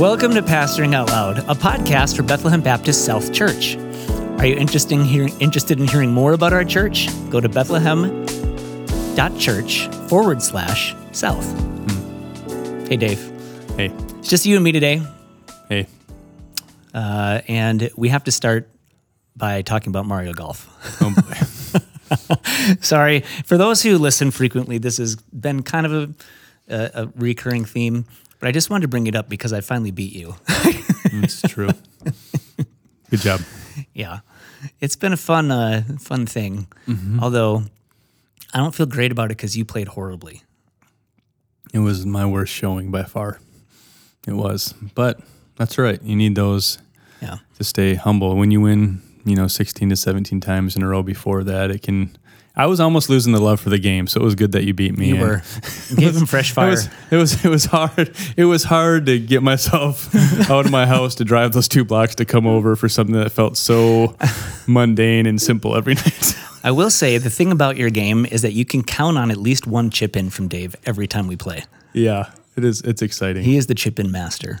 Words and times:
Welcome 0.00 0.32
to 0.34 0.40
Pastoring 0.42 0.94
Out 0.94 1.08
Loud, 1.10 1.38
a 1.40 1.54
podcast 1.54 2.16
for 2.16 2.22
Bethlehem 2.22 2.62
Baptist 2.62 3.04
South 3.04 3.34
Church. 3.34 3.76
Are 4.38 4.46
you 4.46 4.54
interested 4.56 4.98
in 4.98 5.04
hearing, 5.04 5.38
interested 5.40 5.78
in 5.78 5.86
hearing 5.86 6.10
more 6.10 6.32
about 6.32 6.54
our 6.54 6.64
church? 6.64 7.08
Go 7.28 7.38
to 7.40 7.48
bethlehem.church 7.50 9.88
forward 10.08 10.40
slash 10.42 10.94
south. 11.12 11.44
Hey, 12.88 12.96
Dave. 12.96 13.20
Hey, 13.76 13.92
It's 14.18 14.30
just 14.30 14.46
you 14.46 14.54
and 14.56 14.64
me 14.64 14.72
today. 14.72 15.02
hey. 15.68 15.86
Uh, 16.94 17.42
and 17.46 17.90
we 17.96 18.08
have 18.08 18.24
to 18.24 18.32
start 18.32 18.70
by 19.36 19.60
talking 19.60 19.90
about 19.90 20.06
Mario 20.06 20.32
Golf. 20.32 20.66
Oh, 21.02 21.14
boy. 21.14 21.34
Sorry. 22.80 23.20
For 23.44 23.58
those 23.58 23.82
who 23.82 23.98
listen 23.98 24.30
frequently, 24.30 24.78
this 24.78 24.96
has 24.96 25.16
been 25.16 25.62
kind 25.62 25.84
of 25.86 25.92
a, 25.92 26.08
a, 26.74 26.90
a 27.04 27.06
recurring 27.16 27.66
theme, 27.66 28.06
but 28.40 28.48
I 28.48 28.52
just 28.52 28.68
wanted 28.70 28.82
to 28.82 28.88
bring 28.88 29.06
it 29.06 29.14
up 29.14 29.28
because 29.28 29.52
I 29.52 29.60
finally 29.60 29.90
beat 29.92 30.12
you. 30.14 30.34
it's 30.48 31.42
true. 31.42 31.70
Good 33.10 33.20
job. 33.20 33.40
yeah. 33.94 34.20
It's 34.80 34.96
been 34.96 35.12
a 35.12 35.16
fun, 35.16 35.50
uh, 35.50 35.82
fun 36.00 36.26
thing. 36.26 36.66
Although 37.20 37.62
I 38.52 38.58
don't 38.58 38.74
feel 38.74 38.86
great 38.86 39.12
about 39.12 39.26
it 39.26 39.36
because 39.36 39.56
you 39.56 39.64
played 39.64 39.88
horribly. 39.88 40.42
It 41.72 41.78
was 41.78 42.04
my 42.04 42.26
worst 42.26 42.52
showing 42.52 42.90
by 42.90 43.04
far. 43.04 43.40
It 44.26 44.32
was, 44.34 44.74
but 44.94 45.20
that's 45.56 45.78
right. 45.78 46.02
You 46.02 46.16
need 46.16 46.34
those 46.34 46.78
Yeah. 47.22 47.38
to 47.58 47.64
stay 47.64 47.94
humble. 47.94 48.36
When 48.36 48.50
you 48.50 48.60
win, 48.60 49.02
you 49.24 49.36
know, 49.36 49.46
16 49.46 49.88
to 49.90 49.96
17 49.96 50.40
times 50.40 50.76
in 50.76 50.82
a 50.82 50.88
row 50.88 51.02
before 51.02 51.44
that, 51.44 51.70
it 51.70 51.82
can. 51.82 52.16
I 52.56 52.66
was 52.66 52.80
almost 52.80 53.08
losing 53.08 53.32
the 53.32 53.40
love 53.40 53.60
for 53.60 53.70
the 53.70 53.78
game, 53.78 54.06
so 54.06 54.20
it 54.20 54.24
was 54.24 54.34
good 54.34 54.52
that 54.52 54.64
you 54.64 54.74
beat 54.74 54.98
me. 54.98 55.08
You 55.08 55.14
and 55.14 55.22
were. 55.22 55.42
Gave 55.96 56.16
him 56.16 56.26
fresh 56.26 56.50
It 56.52 56.54
fire. 56.54 56.70
was, 56.70 56.88
it 57.10 57.16
was 57.16 57.44
it 57.44 57.48
was 57.48 57.64
hard. 57.66 58.12
It 58.36 58.44
was 58.44 58.64
hard 58.64 59.06
to 59.06 59.18
get 59.18 59.42
myself 59.42 60.14
out 60.50 60.66
of 60.66 60.70
my 60.72 60.84
house 60.86 61.14
to 61.16 61.24
drive 61.24 61.52
those 61.52 61.68
two 61.68 61.84
blocks 61.84 62.14
to 62.16 62.24
come 62.24 62.46
over 62.46 62.76
for 62.76 62.88
something 62.88 63.14
that 63.14 63.30
felt 63.30 63.56
so 63.56 64.16
mundane 64.66 65.26
and 65.26 65.40
simple 65.40 65.76
every 65.76 65.94
night. 65.94 66.34
I 66.62 66.72
will 66.72 66.90
say 66.90 67.16
the 67.18 67.30
thing 67.30 67.52
about 67.52 67.76
your 67.76 67.88
game 67.90 68.26
is 68.26 68.42
that 68.42 68.52
you 68.52 68.64
can 68.66 68.82
count 68.82 69.16
on 69.16 69.30
at 69.30 69.38
least 69.38 69.66
one 69.66 69.88
chip 69.90 70.16
in 70.16 70.28
from 70.28 70.48
Dave 70.48 70.74
every 70.84 71.06
time 71.06 71.26
we 71.28 71.36
play. 71.36 71.64
yeah, 71.94 72.30
it 72.56 72.64
is. 72.64 72.82
It's 72.82 73.00
exciting. 73.00 73.44
He 73.44 73.56
is 73.56 73.66
the 73.68 73.74
chip 73.74 73.98
in 73.98 74.10
master. 74.10 74.60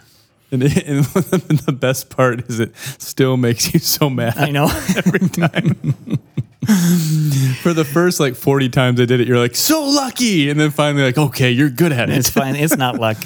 And, 0.52 0.62
it, 0.64 0.84
and 0.88 1.04
the 1.04 1.72
best 1.72 2.10
part 2.10 2.48
is 2.50 2.58
it 2.58 2.74
still 2.98 3.36
makes 3.36 3.72
you 3.72 3.78
so 3.78 4.10
mad 4.10 4.36
I 4.36 4.50
know. 4.50 4.64
every 4.96 5.28
time. 5.28 6.18
For 7.62 7.72
the 7.72 7.84
first 7.84 8.20
like 8.20 8.34
40 8.34 8.68
times 8.68 9.00
I 9.00 9.06
did 9.06 9.20
it, 9.20 9.26
you're 9.28 9.38
like, 9.38 9.56
so 9.56 9.82
lucky. 9.82 10.50
And 10.50 10.60
then 10.60 10.70
finally, 10.70 11.04
like, 11.04 11.16
okay, 11.18 11.50
you're 11.50 11.70
good 11.70 11.92
at 11.92 12.10
it. 12.10 12.18
it's 12.18 12.30
fine. 12.30 12.54
It's 12.56 12.76
not 12.76 12.98
luck. 12.98 13.16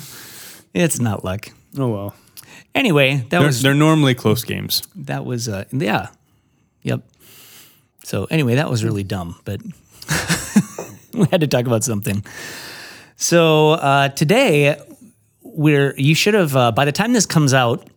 It's 0.73 1.01
not 1.01 1.25
luck. 1.25 1.49
oh, 1.79 1.89
well. 1.89 2.15
Anyway, 2.75 3.17
that 3.17 3.29
They're, 3.31 3.41
was 3.43 3.63
they're 3.63 3.75
normally 3.75 4.15
close 4.15 4.43
games. 4.45 4.83
that 4.97 5.25
was 5.25 5.49
uh 5.49 5.65
yeah. 5.71 6.09
Yep. 6.83 7.03
So 8.03 8.25
anyway, 8.25 8.57
that 8.57 8.69
was 8.69 8.83
really 8.85 9.05
dumb, 9.05 9.37
but 9.45 9.61
we 11.15 11.27
had 11.31 11.41
to 11.41 11.47
talk 11.47 11.67
about 11.67 11.85
something. 11.85 12.25
So 13.17 13.73
uh, 13.73 14.09
today 14.09 14.77
we're 15.43 15.95
you 15.97 16.15
should 16.15 16.35
have 16.35 16.57
uh, 16.57 16.73
by 16.73 16.85
the 16.85 16.93
time 16.93 17.13
this 17.13 17.27
comes 17.27 17.55
out, 17.55 17.89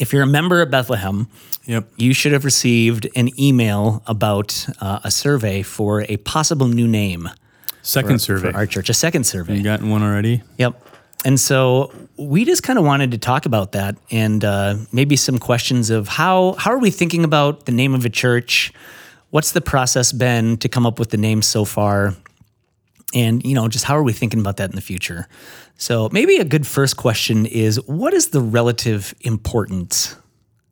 if 0.00 0.12
you're 0.12 0.22
a 0.22 0.26
member 0.26 0.60
of 0.62 0.70
Bethlehem, 0.70 1.28
Yep. 1.66 1.88
you 1.96 2.12
should 2.12 2.32
have 2.32 2.44
received 2.44 3.08
an 3.16 3.30
email 3.40 4.02
about 4.06 4.66
uh, 4.80 5.00
a 5.04 5.10
survey 5.10 5.62
for 5.62 6.02
a 6.08 6.16
possible 6.18 6.68
new 6.68 6.86
name 6.86 7.28
Second 7.82 8.20
survey. 8.20 8.50
for 8.50 8.56
our 8.56 8.66
church, 8.66 8.88
a 8.90 8.94
second 8.94 9.24
survey. 9.24 9.56
you 9.56 9.62
gotten 9.62 9.88
one 9.90 10.02
already? 10.02 10.42
Yep. 10.58 10.80
And 11.24 11.40
so 11.40 11.90
we 12.18 12.44
just 12.44 12.62
kind 12.62 12.78
of 12.78 12.84
wanted 12.84 13.12
to 13.12 13.18
talk 13.18 13.46
about 13.46 13.72
that 13.72 13.96
and 14.10 14.44
uh, 14.44 14.76
maybe 14.92 15.16
some 15.16 15.38
questions 15.38 15.88
of 15.88 16.06
how 16.06 16.52
how 16.58 16.70
are 16.72 16.78
we 16.78 16.90
thinking 16.90 17.24
about 17.24 17.64
the 17.64 17.72
name 17.72 17.94
of 17.94 18.04
a 18.04 18.10
church? 18.10 18.72
What's 19.30 19.52
the 19.52 19.62
process 19.62 20.12
been 20.12 20.58
to 20.58 20.68
come 20.68 20.84
up 20.86 20.98
with 20.98 21.10
the 21.10 21.16
name 21.16 21.40
so 21.40 21.64
far? 21.64 22.14
And 23.14 23.44
you 23.44 23.54
know, 23.54 23.68
just 23.68 23.84
how 23.84 23.96
are 23.96 24.02
we 24.02 24.12
thinking 24.12 24.40
about 24.40 24.56
that 24.58 24.70
in 24.70 24.76
the 24.76 24.82
future? 24.82 25.28
So 25.76 26.08
maybe 26.12 26.36
a 26.36 26.44
good 26.44 26.66
first 26.66 26.96
question 26.96 27.46
is 27.46 27.76
what 27.86 28.12
is 28.12 28.28
the 28.28 28.40
relative 28.40 29.14
importance 29.20 30.16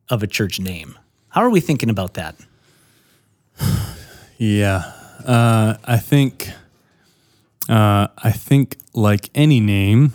of 0.09 0.21
a 0.21 0.27
church 0.27 0.59
name? 0.59 0.97
How 1.29 1.41
are 1.41 1.49
we 1.49 1.61
thinking 1.61 1.89
about 1.89 2.13
that? 2.15 2.35
Yeah, 4.39 4.91
uh, 5.25 5.77
I 5.85 5.97
think, 5.97 6.49
uh, 7.69 8.07
I 8.17 8.31
think 8.31 8.77
like 8.93 9.29
any 9.33 9.61
name, 9.61 10.11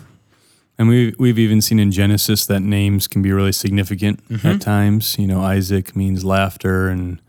and 0.77 0.87
we 0.87 1.15
we've 1.17 1.39
even 1.39 1.61
seen 1.61 1.79
in 1.79 1.91
Genesis 1.91 2.45
that 2.45 2.59
names 2.59 3.07
can 3.07 3.23
be 3.23 3.31
really 3.31 3.53
significant 3.53 4.19
at 4.43 4.61
times. 4.61 5.17
You 5.17 5.25
know, 5.25 5.41
Isaac 5.41 5.95
means 5.95 6.23
laughter, 6.23 6.89
and 6.89 7.19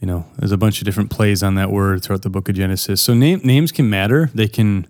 you 0.00 0.06
know, 0.06 0.24
there's 0.38 0.52
a 0.52 0.56
bunch 0.56 0.80
of 0.80 0.86
different 0.86 1.10
plays 1.10 1.42
on 1.42 1.54
that 1.56 1.70
word 1.70 2.02
throughout 2.02 2.22
the 2.22 2.30
book 2.30 2.48
of 2.48 2.54
Genesis. 2.54 3.02
So 3.02 3.12
name, 3.14 3.40
names 3.44 3.70
can 3.70 3.88
matter. 3.90 4.30
They 4.34 4.48
can 4.48 4.86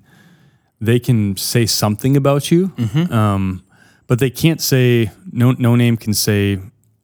they 0.81 0.99
can 0.99 1.37
say 1.37 1.67
something 1.67 2.17
about 2.17 2.51
you, 2.51 2.73
um, 3.11 3.63
but 4.07 4.19
they 4.19 4.31
can't 4.31 4.61
say 4.61 5.11
no. 5.31 5.53
No 5.53 5.77
name 5.77 5.97
can 5.97 6.15
say 6.15 6.61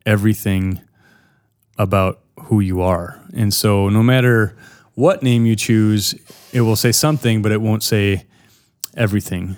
everything 0.07 0.81
about 1.79 2.21
who 2.45 2.61
you 2.61 2.81
are. 2.81 3.21
And 3.35 3.53
so 3.53 3.89
no 3.89 4.03
matter 4.03 4.57
what 4.95 5.23
name 5.23 5.45
you 5.45 5.57
choose, 5.57 6.15
it 6.53 6.63
will 6.63 6.77
say 6.77 6.93
something, 6.93 7.43
but 7.43 7.53
it 7.53 7.61
won't 7.61 7.83
say 7.83 8.25
everything. 8.97 9.57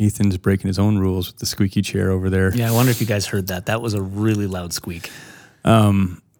Ethan's 0.00 0.38
breaking 0.38 0.68
his 0.68 0.78
own 0.78 0.96
rules 0.98 1.26
with 1.26 1.38
the 1.38 1.46
squeaky 1.46 1.82
chair 1.82 2.10
over 2.12 2.30
there. 2.30 2.54
Yeah, 2.54 2.70
I 2.70 2.72
wonder 2.72 2.90
if 2.92 3.00
you 3.00 3.06
guys 3.06 3.26
heard 3.26 3.48
that. 3.48 3.66
That 3.66 3.82
was 3.82 3.94
a 3.94 4.00
really 4.00 4.46
loud 4.46 4.72
squeak. 4.72 5.10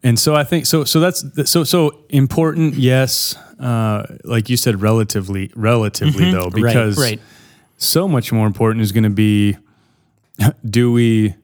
And 0.02 0.18
so 0.18 0.34
I 0.34 0.44
think 0.44 0.66
so 0.66 0.84
so 0.84 1.00
that's 1.00 1.24
so 1.50 1.64
so 1.64 2.04
important, 2.08 2.74
yes. 2.74 3.36
Uh, 3.58 4.06
like 4.24 4.48
you 4.48 4.56
said, 4.56 4.80
relatively 4.80 5.50
relatively 5.56 6.30
though, 6.30 6.50
because 6.50 6.96
right, 6.96 7.18
right. 7.18 7.20
so 7.76 8.06
much 8.06 8.32
more 8.32 8.46
important 8.46 8.82
is 8.82 8.92
going 8.92 9.04
to 9.04 9.10
be 9.10 9.56
do 10.68 10.92
we 10.92 11.34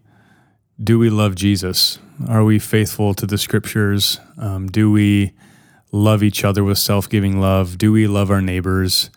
do 0.82 0.98
we 0.98 1.10
love 1.10 1.34
Jesus? 1.34 1.98
Are 2.28 2.44
we 2.44 2.58
faithful 2.58 3.14
to 3.14 3.26
the 3.26 3.38
scriptures? 3.38 4.20
Um, 4.38 4.68
do 4.68 4.90
we 4.90 5.32
love 5.90 6.22
each 6.22 6.44
other 6.44 6.62
with 6.62 6.78
self-giving 6.78 7.40
love? 7.40 7.78
Do 7.78 7.92
we 7.92 8.06
love 8.06 8.30
our 8.30 8.42
neighbors 8.42 9.10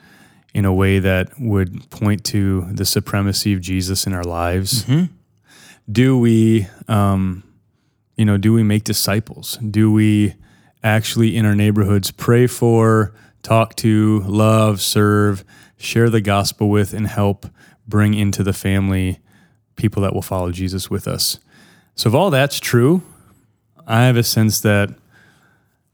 in 0.54 0.66
a 0.66 0.74
way 0.74 0.98
that 1.00 1.40
would 1.40 1.90
point 1.92 2.24
to 2.25 2.68
the 2.72 2.86
supremacy 2.86 3.54
of 3.54 3.62
Jesus 3.62 4.08
in 4.08 4.14
our 4.14 4.24
lives? 4.24 4.84
Do 5.92 6.18
we 6.18 6.68
um, 6.88 7.44
you 8.17 8.25
know, 8.25 8.38
do 8.38 8.51
we 8.51 8.63
make 8.63 8.83
disciples? 8.83 9.57
Do 9.57 9.91
we 9.91 10.35
actually 10.83 11.38
in 11.38 11.45
our 11.45 11.55
neighborhoods 11.55 12.11
pray 12.11 12.47
for, 12.47 13.13
talk 13.44 13.75
to, 13.75 14.22
love, 14.22 14.81
serve, 14.81 15.45
share 15.78 16.09
the 16.09 16.22
gospel 16.22 16.69
with, 16.69 16.94
and 16.94 17.07
help 17.07 17.45
bring 17.88 18.13
into 18.13 18.44
the 18.44 18.53
family 18.53 19.19
people 19.75 20.01
that 20.01 20.13
will 20.13 20.23
follow 20.23 20.51
Jesus 20.51 20.89
with 20.89 21.07
us? 21.07 21.39
So, 21.95 22.09
if 22.09 22.16
all 22.16 22.31
that's 22.31 22.59
true, 22.59 23.03
I 23.85 24.06
have 24.06 24.17
a 24.17 24.23
sense 24.23 24.61
that 24.61 24.89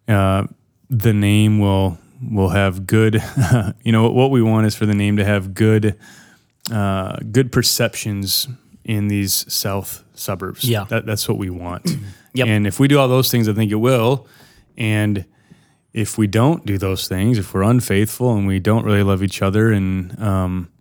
uh, 0.08 0.48
the 0.90 1.14
name 1.14 1.60
will 1.60 1.98
will 2.32 2.50
have 2.50 2.88
good. 2.88 3.22
you 3.84 3.92
know, 3.92 4.10
what 4.10 4.32
we 4.32 4.42
want 4.42 4.66
is 4.66 4.76
for 4.76 4.86
the 4.86 4.94
name 4.94 5.18
to 5.18 5.26
have 5.26 5.54
good 5.54 6.00
uh, 6.72 7.18
good 7.32 7.52
perceptions 7.52 8.48
in 8.86 9.08
these 9.08 9.52
south 9.52 10.04
suburbs. 10.14 10.64
Yeah. 10.64 10.86
that, 10.86 11.06
that's 11.06 11.28
what 11.28 11.38
we 11.38 11.50
want. 11.50 11.90
Yep. 12.36 12.48
And 12.48 12.66
if 12.66 12.80
we 12.80 12.88
do 12.88 12.98
all 12.98 13.08
those 13.08 13.30
things, 13.30 13.48
I 13.48 13.54
think 13.54 13.72
it 13.72 13.76
will. 13.76 14.26
And 14.76 15.26
if 15.94 16.18
we 16.18 16.26
don't 16.26 16.66
do 16.66 16.80
those 16.80 17.08
things, 17.08 17.38
if 17.38 17.54
we're 17.54 17.62
unfaithful 17.62 18.36
and 18.36 18.48
we 18.48 18.60
don't 18.60 18.84
really 18.84 19.04
love 19.04 19.22
each 19.22 19.44
other, 19.44 19.72
and 19.72 20.20
um, 20.20 20.72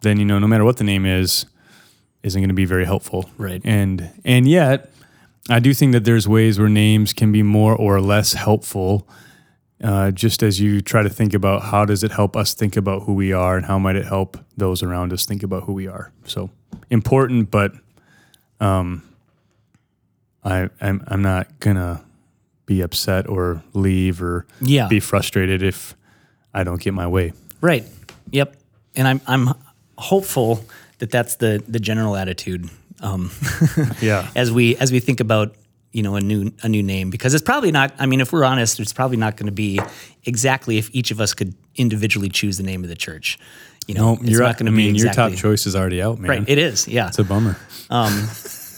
then 0.00 0.18
you 0.18 0.24
know, 0.24 0.38
no 0.38 0.46
matter 0.46 0.64
what 0.64 0.78
the 0.78 0.84
name 0.84 1.04
is, 1.04 1.44
isn't 2.22 2.40
going 2.40 2.48
to 2.48 2.54
be 2.54 2.64
very 2.64 2.86
helpful. 2.86 3.28
Right. 3.36 3.60
And 3.64 4.10
and 4.24 4.48
yet, 4.48 4.90
I 5.50 5.60
do 5.60 5.74
think 5.74 5.92
that 5.92 6.04
there's 6.04 6.26
ways 6.26 6.58
where 6.58 6.68
names 6.68 7.12
can 7.12 7.32
be 7.32 7.42
more 7.42 7.76
or 7.76 8.00
less 8.00 8.32
helpful. 8.32 9.06
Uh, 9.84 10.12
just 10.12 10.44
as 10.44 10.60
you 10.60 10.80
try 10.80 11.02
to 11.02 11.10
think 11.10 11.34
about 11.34 11.60
how 11.62 11.84
does 11.84 12.04
it 12.04 12.12
help 12.12 12.36
us 12.36 12.54
think 12.54 12.76
about 12.76 13.02
who 13.02 13.12
we 13.12 13.32
are 13.32 13.56
and 13.56 13.66
how 13.66 13.80
might 13.80 13.96
it 13.96 14.06
help 14.06 14.38
those 14.56 14.80
around 14.80 15.12
us 15.12 15.26
think 15.26 15.42
about 15.42 15.64
who 15.64 15.72
we 15.72 15.88
are. 15.88 16.12
So 16.24 16.50
important, 16.90 17.50
but 17.50 17.72
um, 18.60 19.02
I 20.44 20.68
I'm, 20.80 21.02
I'm 21.06 21.22
not 21.22 21.60
gonna 21.60 22.02
be 22.66 22.80
upset 22.80 23.28
or 23.28 23.62
leave 23.74 24.22
or 24.22 24.46
Yeah. 24.60 24.88
be 24.88 25.00
frustrated 25.00 25.62
if 25.62 25.94
I 26.54 26.64
don't 26.64 26.80
get 26.80 26.94
my 26.94 27.06
way. 27.06 27.32
Right. 27.60 27.84
Yep. 28.30 28.56
And 28.96 29.08
I'm 29.08 29.20
I'm 29.26 29.54
hopeful 29.98 30.64
that 30.98 31.10
that's 31.10 31.36
the 31.36 31.62
the 31.66 31.80
general 31.80 32.16
attitude 32.16 32.68
um, 33.00 33.30
Yeah. 34.00 34.28
as 34.36 34.50
we 34.52 34.76
as 34.76 34.92
we 34.92 35.00
think 35.00 35.20
about 35.20 35.54
you 35.92 36.02
know 36.02 36.16
a 36.16 36.20
new 36.20 36.52
a 36.62 36.68
new 36.68 36.82
name 36.82 37.10
because 37.10 37.34
it's 37.34 37.42
probably 37.44 37.70
not. 37.72 37.92
I 37.98 38.06
mean, 38.06 38.20
if 38.20 38.32
we're 38.32 38.44
honest, 38.44 38.80
it's 38.80 38.92
probably 38.92 39.16
not 39.18 39.36
going 39.36 39.46
to 39.46 39.52
be 39.52 39.80
exactly 40.24 40.78
if 40.78 40.88
each 40.94 41.10
of 41.10 41.20
us 41.20 41.34
could 41.34 41.54
individually 41.76 42.28
choose 42.28 42.56
the 42.56 42.62
name 42.62 42.82
of 42.82 42.88
the 42.88 42.96
church. 42.96 43.38
You 43.88 43.94
know, 43.94 44.14
No, 44.14 44.20
it's 44.20 44.30
you're 44.30 44.42
not 44.42 44.56
going 44.58 44.66
to 44.66 44.72
be 44.72 44.86
mean, 44.86 44.94
exactly 44.94 45.22
your 45.22 45.30
top 45.30 45.38
choice 45.38 45.66
is 45.66 45.76
already 45.76 46.02
out, 46.02 46.18
man. 46.18 46.28
right. 46.30 46.48
It 46.48 46.58
is, 46.58 46.88
yeah. 46.88 47.08
it's 47.08 47.18
a 47.18 47.24
bummer. 47.24 47.56
Um, 47.90 48.28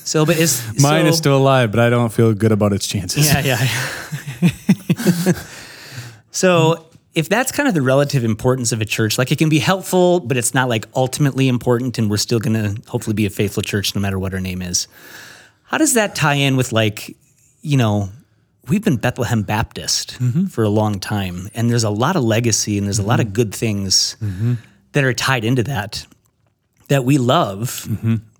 So, 0.05 0.27
but 0.27 0.37
is 0.37 0.63
Mine 0.81 1.05
so, 1.05 1.09
is 1.09 1.17
still 1.17 1.37
alive, 1.37 1.71
but 1.71 1.81
I 1.81 1.89
don't 1.89 2.13
feel 2.13 2.33
good 2.35 2.53
about 2.53 2.73
its 2.73 2.87
chances. 2.87 3.27
Yeah, 3.27 3.41
yeah. 3.41 4.53
so, 6.31 6.87
if 7.15 7.29
that's 7.31 7.51
kind 7.51 7.69
of 7.69 7.75
the 7.75 7.83
relative 7.83 8.23
importance 8.23 8.71
of 8.73 8.83
a 8.83 8.85
church, 8.85 9.17
like 9.17 9.33
it 9.33 9.39
can 9.39 9.49
be 9.49 9.59
helpful, 9.59 10.21
but 10.21 10.37
it's 10.37 10.53
not 10.53 10.69
like 10.69 10.87
ultimately 10.95 11.49
important, 11.49 11.97
and 11.99 12.11
we're 12.11 12.19
still 12.19 12.39
going 12.39 12.55
to 12.55 12.81
hopefully 12.89 13.15
be 13.15 13.25
a 13.25 13.31
faithful 13.31 13.63
church 13.63 13.95
no 13.95 14.01
matter 14.01 14.19
what 14.19 14.35
our 14.35 14.41
name 14.41 14.61
is. 14.61 14.89
How 15.65 15.79
does 15.79 15.95
that 15.95 16.15
tie 16.15 16.35
in 16.35 16.57
with 16.57 16.71
like, 16.71 17.17
you 17.63 17.79
know, 17.79 18.11
we've 18.69 18.85
been 18.85 18.97
Bethlehem 18.97 19.43
Baptist 19.43 20.19
mm-hmm. 20.21 20.47
for 20.47 20.65
a 20.65 20.69
long 20.69 21.01
time, 21.01 21.49
and 21.55 21.71
there's 21.71 21.85
a 21.85 21.91
lot 21.91 22.15
of 22.15 22.25
legacy 22.25 22.77
and 22.77 22.87
there's 22.87 22.99
a 22.99 23.03
lot 23.03 23.21
of 23.21 23.27
mm-hmm. 23.27 23.35
good 23.35 23.55
things 23.55 24.17
mm-hmm. 24.21 24.55
That 24.95 25.05
are 25.05 25.13
tied 25.15 25.45
into 25.45 25.63
that 25.65 26.07
that 26.89 27.05
we 27.05 27.19
love. 27.19 27.89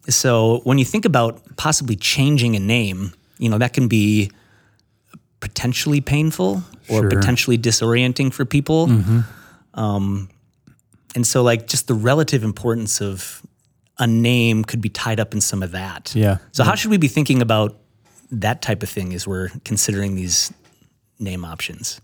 So 0.09 0.61
when 0.65 0.79
you 0.79 0.85
think 0.85 1.05
about 1.05 1.57
possibly 1.57 1.97
changing 1.97 2.57
a 2.57 2.61
name, 2.61 3.13
you 3.39 3.49
know, 3.49 3.59
that 3.59 3.73
can 3.73 3.89
be 3.89 4.31
potentially 5.41 6.01
painful 6.01 6.63
or 6.89 7.01
Sure. 7.03 7.09
potentially 7.11 7.59
disorienting 7.59 8.33
for 8.33 8.45
people. 8.45 8.91
Um, 9.75 10.29
and 11.15 11.27
so, 11.27 11.43
like, 11.43 11.67
just 11.69 11.87
the 11.87 11.95
relative 11.95 12.43
importance 12.45 13.01
of 13.01 13.43
a 13.99 14.07
name 14.07 14.65
could 14.65 14.81
be 14.81 14.89
tied 14.89 15.21
up 15.21 15.33
in 15.35 15.41
some 15.41 15.63
of 15.63 15.71
that. 15.73 16.13
Yeah. 16.15 16.39
So, 16.53 16.65
how 16.65 16.75
should 16.75 16.91
we 16.91 16.97
be 16.99 17.09
thinking 17.09 17.41
about 17.43 17.77
that 18.31 18.63
type 18.63 18.83
of 18.83 18.89
thing 18.91 19.13
as 19.15 19.27
we're 19.27 19.51
considering 19.65 20.17
these 20.17 20.53
name 21.19 21.45
options? 21.45 22.01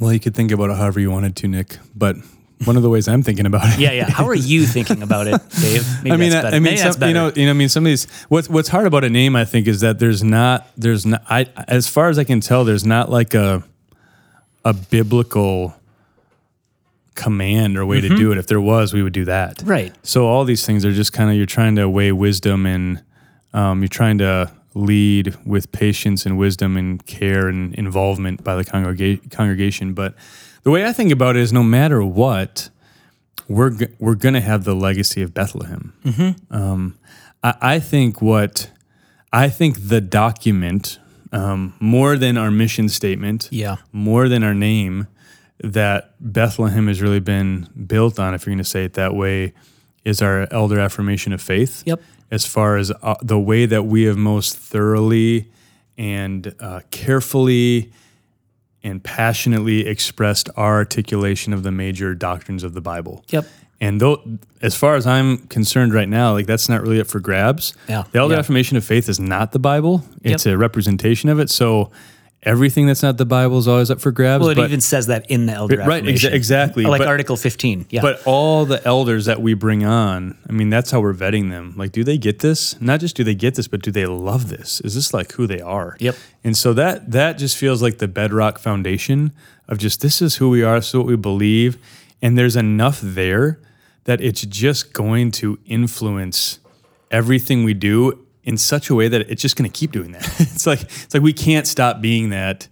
Well, 0.00 0.12
you 0.12 0.20
could 0.20 0.34
think 0.34 0.50
about 0.50 0.70
it 0.70 0.76
however 0.76 0.98
you 1.00 1.10
wanted 1.10 1.36
to, 1.36 1.48
Nick. 1.48 1.78
But 1.94 2.16
one 2.66 2.76
of 2.76 2.82
the 2.82 2.90
ways 2.90 3.08
I'm 3.08 3.22
thinking 3.22 3.46
about 3.46 3.72
it. 3.72 3.78
Yeah, 3.78 3.92
yeah. 3.92 4.10
How 4.10 4.26
are 4.28 4.34
you 4.34 4.66
thinking 4.66 5.02
about 5.02 5.26
it, 5.26 5.40
Dave? 5.60 5.86
Maybe 6.02 6.12
I 6.12 6.16
mean, 6.16 6.30
that's 6.30 6.46
I, 6.46 6.50
better. 6.50 6.56
I 6.56 6.58
mean, 6.58 6.78
some, 6.78 7.08
you 7.08 7.14
know, 7.14 7.32
you 7.34 7.44
know, 7.44 7.50
I 7.50 7.54
mean, 7.54 7.68
some 7.68 7.84
of 7.84 7.90
these. 7.90 8.06
What's 8.28 8.48
what's 8.48 8.68
hard 8.68 8.86
about 8.86 9.04
a 9.04 9.10
name, 9.10 9.36
I 9.36 9.44
think, 9.44 9.66
is 9.66 9.80
that 9.80 9.98
there's 9.98 10.22
not, 10.22 10.66
there's 10.76 11.06
not. 11.06 11.22
I, 11.28 11.46
as 11.68 11.88
far 11.88 12.08
as 12.08 12.18
I 12.18 12.24
can 12.24 12.40
tell, 12.40 12.64
there's 12.64 12.84
not 12.84 13.10
like 13.10 13.34
a, 13.34 13.64
a 14.64 14.72
biblical 14.72 15.74
command 17.14 17.76
or 17.78 17.86
way 17.86 18.00
to 18.00 18.08
do 18.08 18.32
it. 18.32 18.38
If 18.38 18.46
there 18.46 18.60
was, 18.60 18.92
we 18.92 19.02
would 19.02 19.12
do 19.12 19.24
that. 19.26 19.58
Mm-hmm. 19.58 19.70
Right. 19.70 19.94
So 20.02 20.26
all 20.26 20.44
these 20.44 20.66
things 20.66 20.84
are 20.84 20.92
just 20.92 21.12
kind 21.12 21.30
of 21.30 21.36
you're 21.36 21.46
trying 21.46 21.76
to 21.76 21.88
weigh 21.88 22.12
wisdom 22.12 22.66
and 22.66 23.02
um, 23.52 23.80
you're 23.80 23.88
trying 23.88 24.18
to 24.18 24.50
lead 24.74 25.36
with 25.46 25.70
patience 25.70 26.26
and 26.26 26.36
wisdom 26.36 26.76
and 26.76 27.04
care 27.06 27.48
and 27.48 27.74
involvement 27.76 28.42
by 28.42 28.56
the 28.56 28.64
congrega- 28.64 29.30
congregation. 29.30 29.94
But 29.94 30.14
the 30.64 30.70
way 30.70 30.84
I 30.84 30.92
think 30.92 31.12
about 31.12 31.36
it 31.36 31.42
is, 31.42 31.52
no 31.52 31.62
matter 31.62 32.02
what, 32.04 32.70
we're 33.48 33.70
g- 33.70 33.88
we're 33.98 34.14
gonna 34.14 34.40
have 34.40 34.64
the 34.64 34.74
legacy 34.74 35.22
of 35.22 35.32
Bethlehem. 35.34 35.92
Um, 36.50 36.98
I, 37.42 37.54
I 37.60 37.78
think 37.78 38.20
what 38.22 38.70
I 39.32 39.48
think 39.48 39.88
the 39.88 40.00
document 40.00 40.98
um, 41.32 41.74
more 41.80 42.16
than 42.16 42.36
our 42.38 42.50
mission 42.50 42.88
statement, 42.88 43.48
Yeah. 43.50 43.76
more 43.92 44.28
than 44.28 44.44
our 44.44 44.54
name, 44.54 45.08
that 45.62 46.14
Bethlehem 46.20 46.86
has 46.86 47.02
really 47.02 47.18
been 47.20 47.68
built 47.86 48.18
on, 48.20 48.34
if 48.34 48.46
you're 48.46 48.52
going 48.54 48.62
to 48.62 48.70
say 48.70 48.84
it 48.84 48.92
that 48.94 49.14
way, 49.16 49.52
is 50.04 50.22
our 50.22 50.46
elder 50.52 50.78
affirmation 50.78 51.32
of 51.32 51.42
faith. 51.42 51.82
Yep. 51.86 52.00
As 52.30 52.46
far 52.46 52.76
as 52.76 52.92
uh, 53.02 53.16
the 53.20 53.38
way 53.38 53.66
that 53.66 53.82
we 53.84 54.04
have 54.04 54.16
most 54.16 54.56
thoroughly 54.56 55.50
and 55.98 56.54
uh, 56.60 56.80
carefully 56.92 57.90
and 58.84 59.02
passionately 59.02 59.86
expressed 59.86 60.48
our 60.56 60.74
articulation 60.74 61.52
of 61.52 61.62
the 61.64 61.72
major 61.72 62.14
doctrines 62.14 62.62
of 62.62 62.74
the 62.74 62.80
Bible. 62.80 63.24
Yep. 63.30 63.46
And 63.80 64.00
though, 64.00 64.22
as 64.62 64.74
far 64.76 64.94
as 64.94 65.06
I'm 65.06 65.38
concerned 65.48 65.92
right 65.92 66.08
now, 66.08 66.32
like 66.32 66.46
that's 66.46 66.68
not 66.68 66.80
really 66.82 67.00
up 67.00 67.06
for 67.08 67.18
grabs. 67.18 67.74
Yeah. 67.88 68.04
The 68.12 68.18
Elder 68.20 68.34
Yeah. 68.34 68.40
Affirmation 68.40 68.76
of 68.76 68.84
Faith 68.84 69.08
is 69.08 69.18
not 69.18 69.52
the 69.52 69.58
Bible. 69.58 70.04
It's 70.22 70.46
Yep. 70.46 70.54
a 70.54 70.58
representation 70.58 71.28
of 71.28 71.40
it. 71.40 71.50
So 71.50 71.90
everything 72.44 72.86
that's 72.86 73.02
not 73.02 73.16
the 73.16 73.26
Bible 73.26 73.58
is 73.58 73.66
always 73.68 73.90
up 73.90 74.00
for 74.00 74.12
grabs. 74.12 74.42
Well, 74.42 74.50
it 74.50 74.56
but, 74.56 74.64
even 74.66 74.80
says 74.80 75.06
that 75.08 75.30
in 75.30 75.46
the 75.46 75.52
elder 75.52 75.78
right, 75.78 76.04
exa- 76.04 76.32
exactly. 76.32 76.84
Like 76.84 77.00
But- 77.00 77.08
Article 77.08 77.36
15. 77.36 77.86
Yeah. 77.90 78.02
but 78.02 78.22
all 78.24 78.64
the 78.64 78.84
elders 78.86 79.24
that 79.26 79.40
we 79.40 79.54
bring 79.54 79.84
on, 79.84 80.36
I 80.48 80.52
mean, 80.52 80.70
that's 80.70 80.90
how 80.90 81.00
we're 81.00 81.14
vetting 81.14 81.50
them. 81.50 81.74
Like, 81.76 81.92
do 81.92 82.04
they 82.04 82.18
get 82.18 82.40
this? 82.40 82.80
Not 82.80 83.00
just 83.00 83.16
do 83.16 83.24
they 83.24 83.34
get 83.34 83.54
this, 83.54 83.68
but 83.68 83.82
do 83.82 83.90
they 83.90 84.06
love 84.06 84.48
this? 84.48 84.80
Is 84.82 84.94
this 84.94 85.12
like 85.14 85.32
who 85.32 85.46
they 85.46 85.60
are? 85.60 85.96
Yep. 86.00 86.16
And 86.42 86.56
so 86.56 86.72
that 86.74 87.10
that 87.12 87.38
just 87.38 87.56
feels 87.56 87.82
like 87.82 87.98
the 87.98 88.08
bedrock 88.08 88.58
foundation 88.58 89.32
of 89.68 89.78
just 89.78 90.00
this 90.00 90.20
is 90.20 90.36
who 90.36 90.50
we 90.50 90.62
are, 90.62 90.76
this 90.76 90.88
is 90.88 90.94
what 90.94 91.06
we 91.06 91.16
believe, 91.16 91.78
and 92.20 92.36
there's 92.36 92.56
enough 92.56 93.00
there 93.02 93.60
that 94.04 94.20
it's 94.20 94.42
just 94.42 94.92
going 94.92 95.30
to 95.30 95.58
influence 95.64 96.58
everything 97.10 97.64
we 97.64 97.74
do 97.74 98.23
in 98.44 98.56
such 98.56 98.90
a 98.90 98.94
way 98.94 99.08
that 99.08 99.22
it's 99.30 99.42
just 99.42 99.56
going 99.56 99.70
to 99.70 99.76
keep 99.78 99.90
doing 99.92 100.12
that. 100.12 100.22
it's 100.38 100.66
like 100.66 100.82
it's 100.82 101.14
like 101.14 101.22
we 101.22 101.32
can't 101.32 101.66
stop 101.66 102.00
being 102.00 102.30
that 102.30 102.68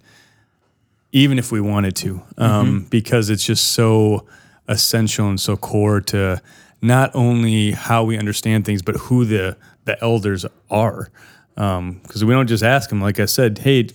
even 1.11 1.37
if 1.37 1.51
we 1.51 1.61
wanted 1.61 1.95
to, 1.95 2.21
um, 2.39 2.87
because 2.89 3.29
it's 3.29 3.45
just 3.45 3.73
so 3.73 4.25
essential 4.67 5.27
and 5.29 5.39
so 5.39 5.55
core 5.55 6.01
to 6.01 6.41
not 6.81 7.11
only 7.13 7.71
how 7.71 8.03
we 8.03 8.17
understand 8.17 8.65
things, 8.65 8.81
but 8.81 8.95
who 8.95 9.25
the 9.25 9.55
the 9.85 10.01
elders 10.03 10.45
are. 10.71 11.09
Because 11.55 12.25
we 12.25 12.33
don't 12.33 12.47
just 12.47 12.63
ask 12.63 12.89
them, 12.89 12.99
like 12.99 13.19
I 13.19 13.25
said, 13.25 13.59
hey, 13.59 13.89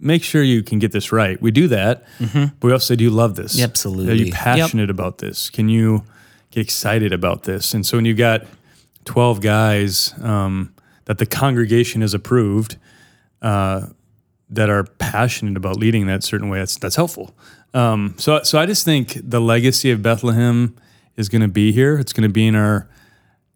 make 0.00 0.24
sure 0.24 0.42
you 0.42 0.62
can 0.64 0.80
get 0.80 0.90
this 0.90 1.12
right. 1.12 1.40
We 1.40 1.52
do 1.52 1.68
that, 1.68 2.04
but 2.18 2.64
we 2.66 2.72
also 2.72 2.94
say, 2.94 2.96
do 2.96 3.04
you 3.04 3.10
love 3.10 3.36
this? 3.36 3.60
Absolutely. 3.62 4.12
Are 4.12 4.16
you 4.16 4.24
Yep. 4.26 4.34
passionate 4.34 4.90
about 4.90 5.18
this? 5.18 5.48
Can 5.50 5.68
you 5.68 6.02
get 6.50 6.62
excited 6.62 7.12
about 7.12 7.44
this? 7.44 7.72
And 7.72 7.86
so 7.86 7.98
when 7.98 8.04
you 8.04 8.14
got 8.14 8.46
twelve 9.04 9.40
guys 9.40 10.12
um, 10.22 10.72
that 11.08 11.18
the 11.18 11.26
congregation 11.26 12.02
has 12.02 12.14
approved 12.14 12.76
that 14.50 14.70
are 14.70 14.84
passionate 14.98 15.56
about 15.56 15.76
leading 15.76 16.06
that 16.06 16.22
certain 16.22 16.48
way, 16.48 16.58
that's 16.58 16.78
that's 16.78 16.96
helpful. 16.96 17.34
Um, 17.74 18.14
so 18.18 18.42
so 18.42 18.58
I 18.58 18.66
just 18.66 18.84
think 18.84 19.18
the 19.22 19.40
legacy 19.40 19.90
of 19.90 20.02
Bethlehem 20.02 20.76
is 21.16 21.28
going 21.28 21.42
to 21.42 21.48
be 21.48 21.72
here. 21.72 21.98
It's 21.98 22.12
going 22.12 22.28
to 22.28 22.32
be 22.32 22.46
in 22.46 22.54
our. 22.54 22.88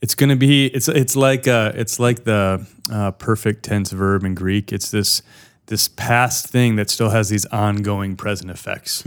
It's 0.01 0.15
going 0.15 0.31
to 0.31 0.37
be. 0.37 0.67
It's 0.67 0.89
it's 0.89 1.15
like 1.15 1.47
uh, 1.47 1.73
it's 1.75 2.01
like 2.01 2.25
the 2.25 2.67
uh, 2.91 3.13
perfect 3.13 3.65
tense 3.65 3.93
verb 3.93 4.25
in 4.25 4.35
Greek. 4.35 4.73
It's 4.73 4.91
this 4.91 5.23
this 5.67 5.89
past 5.89 6.49
thing 6.49 6.77
that 6.77 6.91
still 6.91 7.11
has 7.11 7.29
these 7.29 7.47
ongoing 7.47 8.17
present 8.17 8.51
effects. 8.51 9.05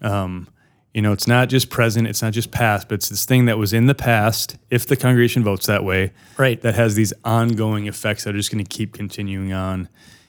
Um, 0.00 0.48
you 0.94 1.00
know, 1.02 1.12
it's 1.12 1.26
not 1.26 1.48
just 1.48 1.70
present. 1.70 2.06
It's 2.06 2.20
not 2.22 2.32
just 2.32 2.50
past, 2.50 2.88
but 2.88 2.96
it's 2.96 3.08
this 3.08 3.24
thing 3.24 3.46
that 3.46 3.56
was 3.58 3.72
in 3.72 3.86
the 3.86 3.94
past. 3.94 4.56
If 4.70 4.86
the 4.86 4.96
congregation 4.96 5.42
votes 5.42 5.66
that 5.66 5.84
way, 5.84 6.12
Right. 6.36 6.60
that 6.60 6.74
has 6.74 6.94
these 6.94 7.12
ongoing 7.24 7.86
effects 7.86 8.24
that 8.24 8.34
are 8.34 8.38
just 8.38 8.52
going 8.52 8.64
to 8.64 8.68
keep 8.68 8.92
continuing 8.92 9.52
on 9.52 9.88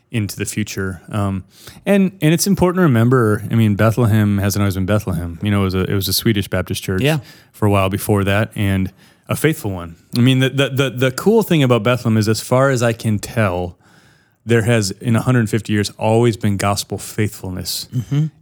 into 0.09 0.35
the 0.37 0.45
future. 0.45 1.01
Um, 1.09 1.43
and 1.85 2.17
and 2.21 2.33
it's 2.33 2.45
important 2.47 2.77
to 2.77 2.83
remember. 2.83 3.43
I 3.51 3.55
mean, 3.55 3.75
Bethlehem 3.75 4.37
hasn't 4.37 4.61
always 4.61 4.75
been 4.75 4.85
Bethlehem. 4.85 5.39
You 5.41 5.51
know, 5.51 5.61
it 5.61 5.65
was 5.65 5.75
a 5.75 5.83
it 5.89 5.93
was 5.95 6.07
a 6.07 6.13
Swedish 6.13 6.47
Baptist 6.47 6.83
church 6.83 7.01
Yeah. 7.01 7.19
for 7.51 7.65
a 7.65 7.71
while 7.71 7.89
before 7.89 8.23
that, 8.23 8.51
and 8.55 8.91
a 9.27 9.35
faithful 9.35 9.71
one. 9.71 9.95
I 10.17 10.21
mean, 10.21 10.39
the 10.39 10.49
the 10.49 10.69
the, 10.69 10.89
the 10.91 11.11
cool 11.11 11.41
thing 11.43 11.63
about 11.63 11.81
Bethlehem 11.83 12.15
is, 12.17 12.29
as 12.29 12.41
far 12.41 12.69
as 12.69 12.81
I 12.83 12.93
can 12.93 13.19
tell. 13.19 13.77
There 14.45 14.63
has, 14.63 14.91
in 14.91 15.13
150 15.13 15.71
years, 15.71 15.89
always 15.91 16.35
been 16.35 16.57
gospel 16.57 16.97
faithfulness 16.97 17.87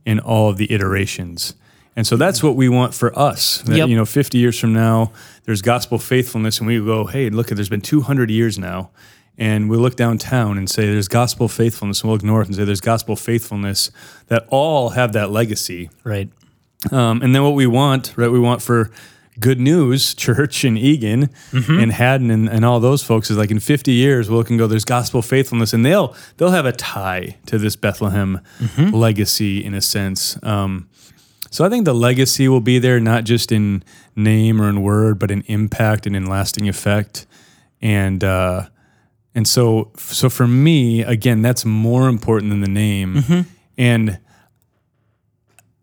in 0.04 0.20
all 0.20 0.50
of 0.50 0.58
the 0.58 0.72
iterations. 0.74 1.54
And 1.96 2.08
so 2.08 2.16
that's 2.16 2.42
what 2.42 2.56
we 2.56 2.70
want 2.70 2.94
for 2.94 3.18
us. 3.18 3.62
That, 3.64 3.76
Yep. 3.78 3.90
You 3.90 3.96
know, 3.98 4.06
50 4.06 4.38
years 4.38 4.58
from 4.58 4.74
now, 4.74 5.12
there's 5.44 5.62
gospel 5.62 5.98
faithfulness, 6.00 6.60
and 6.60 6.68
we 6.68 6.80
go, 6.80 7.06
hey, 7.06 7.30
look, 7.30 7.48
there's 7.48 7.70
been 7.70 7.82
200 7.82 8.30
years 8.32 8.58
now. 8.58 8.92
And 9.38 9.70
we 9.70 9.78
look 9.78 9.96
downtown 9.96 10.58
and 10.58 10.70
say, 10.70 10.86
there's 10.86 11.08
gospel 11.08 11.48
faithfulness. 11.48 12.02
And 12.02 12.10
we'll 12.10 12.18
look 12.18 12.24
north 12.24 12.48
and 12.48 12.56
say, 12.56 12.64
there's 12.64 12.82
gospel 12.82 13.16
faithfulness 13.16 13.90
that 14.28 14.46
all 14.50 14.90
have 14.92 15.14
that 15.14 15.32
legacy. 15.32 15.90
right. 16.04 16.30
Um, 16.92 17.22
and 17.22 17.36
then 17.36 17.44
what 17.44 17.54
we 17.54 17.68
want, 17.68 18.14
right, 18.18 18.32
we 18.32 18.40
want 18.40 18.62
for 18.62 18.90
Good 19.40 19.60
News 19.60 20.14
Church 20.26 20.66
in 20.66 20.78
Eagan 20.78 21.30
and 21.52 21.92
Haddon 21.92 22.32
and, 22.32 22.50
and 22.50 22.66
all 22.66 22.80
those 22.80 23.04
folks 23.04 23.30
is 23.30 23.38
like 23.38 23.52
in 23.52 23.60
50 23.60 23.92
years 23.92 24.30
we'll 24.30 24.40
look 24.40 24.50
and 24.50 24.58
go, 24.58 24.66
there's 24.66 24.84
gospel 24.84 25.22
faithfulness, 25.22 25.74
and 25.74 25.86
they'll 25.86 26.16
they'll 26.38 26.50
have 26.52 26.66
a 26.66 26.72
tie 26.72 27.38
to 27.46 27.60
this 27.60 27.76
Bethlehem 27.76 28.42
legacy 28.92 29.64
in 29.64 29.74
a 29.76 29.82
sense. 29.82 30.42
Um, 30.44 30.90
so 31.52 31.66
I 31.66 31.70
think 31.70 31.84
the 31.84 31.94
legacy 31.94 32.48
will 32.48 32.62
be 32.62 32.80
there, 32.80 33.00
not 33.02 33.26
just 33.26 33.52
in 33.52 33.84
name 34.16 34.62
or 34.62 34.70
in 34.70 34.82
word, 34.82 35.20
but 35.20 35.30
in 35.30 35.42
impact 35.48 36.08
and 36.08 36.16
in 36.16 36.26
lasting 36.26 36.68
effect. 36.70 37.28
And 37.82 38.24
uh, 38.24 38.70
and 39.36 39.46
so 39.46 39.92
so 39.98 40.30
for 40.30 40.48
me, 40.48 41.02
again, 41.02 41.42
that's 41.42 41.66
more 41.66 42.08
important 42.08 42.52
than 42.52 42.62
the 42.62 42.70
name. 42.70 43.46
And 43.78 44.20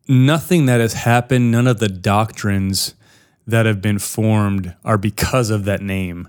nothing 0.09 0.67
that 0.67 0.81
has 0.81 0.95
happened, 0.95 1.51
none 1.51 1.67
of 1.67 1.81
the 1.81 1.89
doctrines 1.89 2.95
that 3.47 3.67
have 3.67 3.83
been 3.83 3.99
formed 3.99 4.75
are 4.85 4.99
because 4.99 5.51
of 5.51 5.65
that 5.67 5.83
name. 5.83 6.29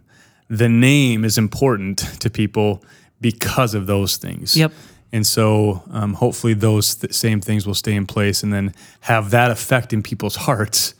The 0.50 0.70
name 0.70 1.24
is 1.24 1.38
important 1.38 2.00
to 2.20 2.30
people 2.30 2.84
because 3.22 3.74
of 3.74 3.88
those 3.88 4.18
things. 4.18 4.58
Yep. 4.58 4.74
And 5.12 5.26
so 5.26 5.84
um, 5.92 6.14
hopefully 6.14 6.54
those 6.54 6.96
th- 6.96 7.14
same 7.14 7.42
things 7.42 7.66
will 7.66 7.74
stay 7.74 7.96
in 7.96 8.06
place 8.06 8.44
and 8.44 8.54
then 8.54 8.74
have 9.02 9.32
that 9.32 9.50
effect 9.50 9.92
in 9.92 10.04
people's 10.04 10.36
hearts 10.36 10.94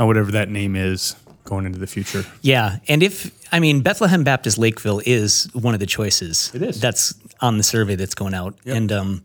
uh, 0.00 0.06
whatever 0.06 0.32
that 0.32 0.48
name 0.48 0.74
is 0.76 1.14
going 1.44 1.66
into 1.66 1.78
the 1.78 1.86
future. 1.86 2.24
Yeah, 2.42 2.78
and 2.88 3.02
if 3.02 3.30
I 3.52 3.60
mean 3.60 3.82
Bethlehem 3.82 4.24
Baptist 4.24 4.58
Lakeville 4.58 5.02
is 5.04 5.48
one 5.52 5.74
of 5.74 5.80
the 5.80 5.86
choices. 5.86 6.50
It 6.54 6.62
is. 6.62 6.80
That's 6.80 7.14
on 7.40 7.58
the 7.58 7.62
survey 7.62 7.96
that's 7.96 8.14
going 8.14 8.34
out, 8.34 8.54
and 8.64 8.90
um, 8.92 9.22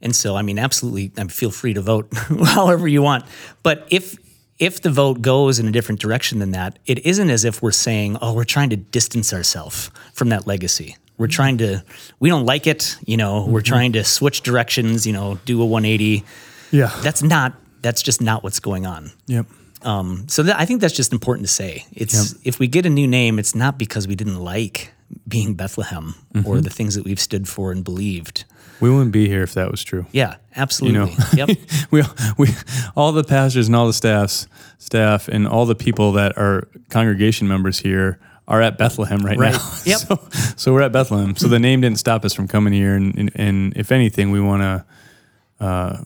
and 0.00 0.14
so 0.14 0.36
I 0.36 0.42
mean, 0.42 0.58
absolutely, 0.58 1.12
I 1.16 1.22
mean, 1.22 1.28
feel 1.28 1.50
free 1.50 1.74
to 1.74 1.80
vote 1.80 2.08
however 2.44 2.88
you 2.88 3.02
want. 3.02 3.24
But 3.62 3.86
if 3.90 4.16
if 4.58 4.82
the 4.82 4.90
vote 4.90 5.20
goes 5.20 5.58
in 5.58 5.66
a 5.66 5.72
different 5.72 6.00
direction 6.00 6.38
than 6.38 6.52
that, 6.52 6.78
it 6.86 7.04
isn't 7.04 7.28
as 7.28 7.44
if 7.44 7.60
we're 7.60 7.72
saying, 7.72 8.16
oh, 8.22 8.32
we're 8.32 8.44
trying 8.44 8.70
to 8.70 8.76
distance 8.76 9.32
ourselves 9.32 9.90
from 10.12 10.28
that 10.28 10.46
legacy. 10.46 10.96
We're 11.16 11.28
trying 11.28 11.58
to, 11.58 11.84
we 12.18 12.28
don't 12.28 12.44
like 12.44 12.66
it, 12.66 12.96
you 13.06 13.16
know, 13.16 13.46
we're 13.46 13.60
trying 13.60 13.92
to 13.92 14.04
switch 14.04 14.40
directions, 14.40 15.06
you 15.06 15.12
know, 15.12 15.38
do 15.44 15.62
a 15.62 15.64
180. 15.64 16.24
Yeah. 16.72 16.92
That's 17.02 17.22
not, 17.22 17.54
that's 17.82 18.02
just 18.02 18.20
not 18.20 18.42
what's 18.42 18.58
going 18.58 18.84
on. 18.84 19.12
Yep. 19.26 19.46
Um, 19.82 20.26
so 20.28 20.42
that, 20.42 20.58
I 20.58 20.64
think 20.64 20.80
that's 20.80 20.94
just 20.94 21.12
important 21.12 21.46
to 21.46 21.52
say. 21.52 21.86
It's 21.92 22.34
if 22.42 22.58
we 22.58 22.66
get 22.66 22.86
a 22.86 22.90
new 22.90 23.06
name, 23.06 23.38
it's 23.38 23.54
not 23.54 23.78
because 23.78 24.08
we 24.08 24.14
didn't 24.14 24.40
like 24.40 24.92
being 25.28 25.54
Bethlehem 25.54 26.14
or 26.44 26.60
the 26.60 26.70
things 26.70 26.94
that 26.94 27.04
we've 27.04 27.20
stood 27.20 27.48
for 27.48 27.70
and 27.70 27.84
believed. 27.84 28.44
We 28.80 28.90
wouldn't 28.90 29.12
be 29.12 29.28
here 29.28 29.42
if 29.42 29.54
that 29.54 29.70
was 29.70 29.84
true. 29.84 30.06
Yeah, 30.10 30.36
absolutely. 30.56 31.14
yep. 31.34 31.48
we 31.90 32.02
we 32.38 32.48
all 32.96 33.12
the 33.12 33.24
pastors 33.24 33.68
and 33.68 33.76
all 33.76 33.86
the 33.86 33.92
staffs 33.92 34.48
staff 34.78 35.28
and 35.28 35.46
all 35.46 35.66
the 35.66 35.74
people 35.74 36.12
that 36.12 36.36
are 36.36 36.68
congregation 36.88 37.46
members 37.46 37.78
here 37.78 38.18
are 38.46 38.60
at 38.60 38.76
Bethlehem 38.78 39.24
right, 39.24 39.38
Right. 39.38 39.52
now. 39.52 39.70
Yep. 39.86 39.98
So, 40.00 40.28
so 40.56 40.72
we're 40.72 40.82
at 40.82 40.92
Bethlehem. 40.92 41.34
So 41.36 41.48
the 41.48 41.58
name 41.58 41.80
didn't 41.80 41.98
stop 41.98 42.24
us 42.24 42.34
from 42.34 42.46
coming 42.48 42.72
here, 42.72 42.94
and 42.94 43.16
and, 43.18 43.30
and 43.34 43.76
if 43.76 43.90
anything, 43.92 44.30
we 44.30 44.40
want 44.40 44.62
to 44.62 44.84
uh, 45.64 46.04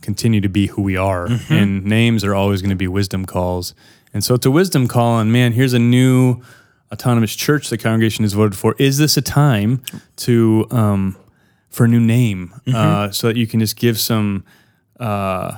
continue 0.00 0.40
to 0.40 0.48
be 0.48 0.66
who 0.66 0.82
we 0.82 0.96
are. 0.96 1.28
Mm-hmm. 1.28 1.52
And 1.54 1.84
names 1.84 2.24
are 2.24 2.34
always 2.34 2.60
going 2.62 2.70
to 2.70 2.76
be 2.76 2.88
wisdom 2.88 3.24
calls. 3.26 3.74
And 4.14 4.22
so 4.22 4.34
it's 4.34 4.44
a 4.46 4.50
wisdom 4.50 4.88
call. 4.88 5.18
And 5.20 5.32
man, 5.32 5.52
here's 5.52 5.72
a 5.72 5.78
new 5.78 6.42
autonomous 6.92 7.34
church 7.34 7.70
the 7.70 7.78
congregation 7.78 8.24
has 8.24 8.32
voted 8.34 8.56
for. 8.58 8.74
Is 8.78 8.98
this 8.98 9.16
a 9.16 9.22
time 9.22 9.82
to 10.16 10.66
um, 10.70 11.16
for 11.70 11.84
a 11.84 11.88
new 11.88 12.00
name 12.00 12.52
Mm-hmm. 12.66 12.74
uh, 12.76 13.10
so 13.12 13.28
that 13.28 13.36
you 13.36 13.46
can 13.46 13.60
just 13.60 13.76
give 13.76 13.98
some 13.98 14.44
uh, 15.00 15.56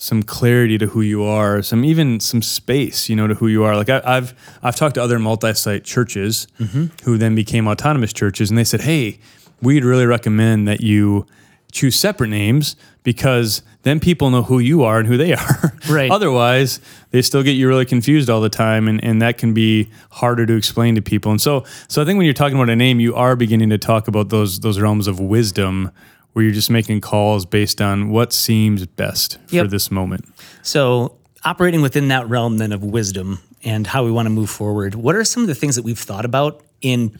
some 0.00 0.22
clarity 0.22 0.78
to 0.78 0.86
who 0.86 1.02
you 1.02 1.22
are, 1.22 1.60
some 1.60 1.84
even 1.84 2.18
some 2.20 2.40
space, 2.40 3.10
you 3.10 3.14
know, 3.14 3.26
to 3.26 3.34
who 3.34 3.48
you 3.48 3.64
are. 3.64 3.76
Like 3.76 3.90
I, 3.90 4.00
I've 4.02 4.32
I've 4.62 4.74
talked 4.74 4.94
to 4.94 5.02
other 5.02 5.18
multi-site 5.18 5.84
churches 5.84 6.48
mm-hmm. 6.58 6.86
who 7.04 7.18
then 7.18 7.34
became 7.34 7.68
autonomous 7.68 8.14
churches, 8.14 8.48
and 8.48 8.56
they 8.56 8.64
said, 8.64 8.80
"Hey, 8.80 9.18
we'd 9.60 9.84
really 9.84 10.06
recommend 10.06 10.66
that 10.66 10.80
you 10.80 11.26
choose 11.70 11.96
separate 11.96 12.28
names 12.28 12.76
because 13.02 13.62
then 13.82 14.00
people 14.00 14.30
know 14.30 14.42
who 14.42 14.58
you 14.58 14.84
are 14.84 14.98
and 14.98 15.06
who 15.06 15.18
they 15.18 15.32
are. 15.34 15.74
Right. 15.88 16.10
Otherwise, 16.10 16.80
they 17.10 17.20
still 17.20 17.42
get 17.42 17.52
you 17.52 17.68
really 17.68 17.84
confused 17.84 18.30
all 18.30 18.40
the 18.40 18.48
time, 18.48 18.88
and, 18.88 19.04
and 19.04 19.20
that 19.20 19.36
can 19.36 19.52
be 19.52 19.90
harder 20.10 20.46
to 20.46 20.56
explain 20.56 20.94
to 20.94 21.02
people. 21.02 21.30
And 21.30 21.40
so, 21.40 21.64
so 21.88 22.00
I 22.00 22.06
think 22.06 22.16
when 22.16 22.24
you're 22.24 22.34
talking 22.34 22.56
about 22.56 22.70
a 22.70 22.76
name, 22.76 23.00
you 23.00 23.14
are 23.14 23.36
beginning 23.36 23.68
to 23.68 23.78
talk 23.78 24.08
about 24.08 24.30
those 24.30 24.60
those 24.60 24.80
realms 24.80 25.06
of 25.06 25.20
wisdom 25.20 25.90
where 26.32 26.44
you're 26.44 26.54
just 26.54 26.70
making 26.70 27.00
calls 27.00 27.44
based 27.44 27.80
on 27.80 28.10
what 28.10 28.32
seems 28.32 28.86
best 28.86 29.38
for 29.46 29.66
this 29.66 29.90
moment. 29.90 30.26
So, 30.62 31.16
operating 31.44 31.82
within 31.82 32.08
that 32.08 32.28
realm 32.28 32.58
then 32.58 32.72
of 32.72 32.84
wisdom 32.84 33.40
and 33.64 33.86
how 33.86 34.04
we 34.04 34.10
want 34.10 34.26
to 34.26 34.30
move 34.30 34.50
forward, 34.50 34.94
what 34.94 35.14
are 35.14 35.24
some 35.24 35.42
of 35.42 35.48
the 35.48 35.54
things 35.54 35.76
that 35.76 35.82
we've 35.82 35.98
thought 35.98 36.24
about 36.24 36.62
in 36.80 37.18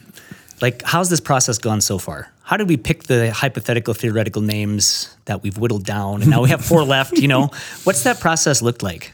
like 0.61 0.83
how's 0.83 1.09
this 1.11 1.21
process 1.21 1.59
gone 1.59 1.81
so 1.81 1.99
far? 1.99 2.31
How 2.43 2.57
did 2.57 2.69
we 2.69 2.77
pick 2.77 3.05
the 3.05 3.33
hypothetical 3.33 3.95
theoretical 3.95 4.43
names 4.43 5.17
that 5.27 5.43
we've 5.43 5.57
whittled 5.57 5.85
down 5.85 6.23
and 6.23 6.31
now 6.31 6.43
we 6.43 6.51
have 6.51 6.65
four 6.65 6.83
left, 6.97 7.13
you 7.13 7.29
know? 7.29 7.51
What's 7.85 8.03
that 8.05 8.21
process 8.21 8.61
looked 8.61 8.83
like? 8.83 9.13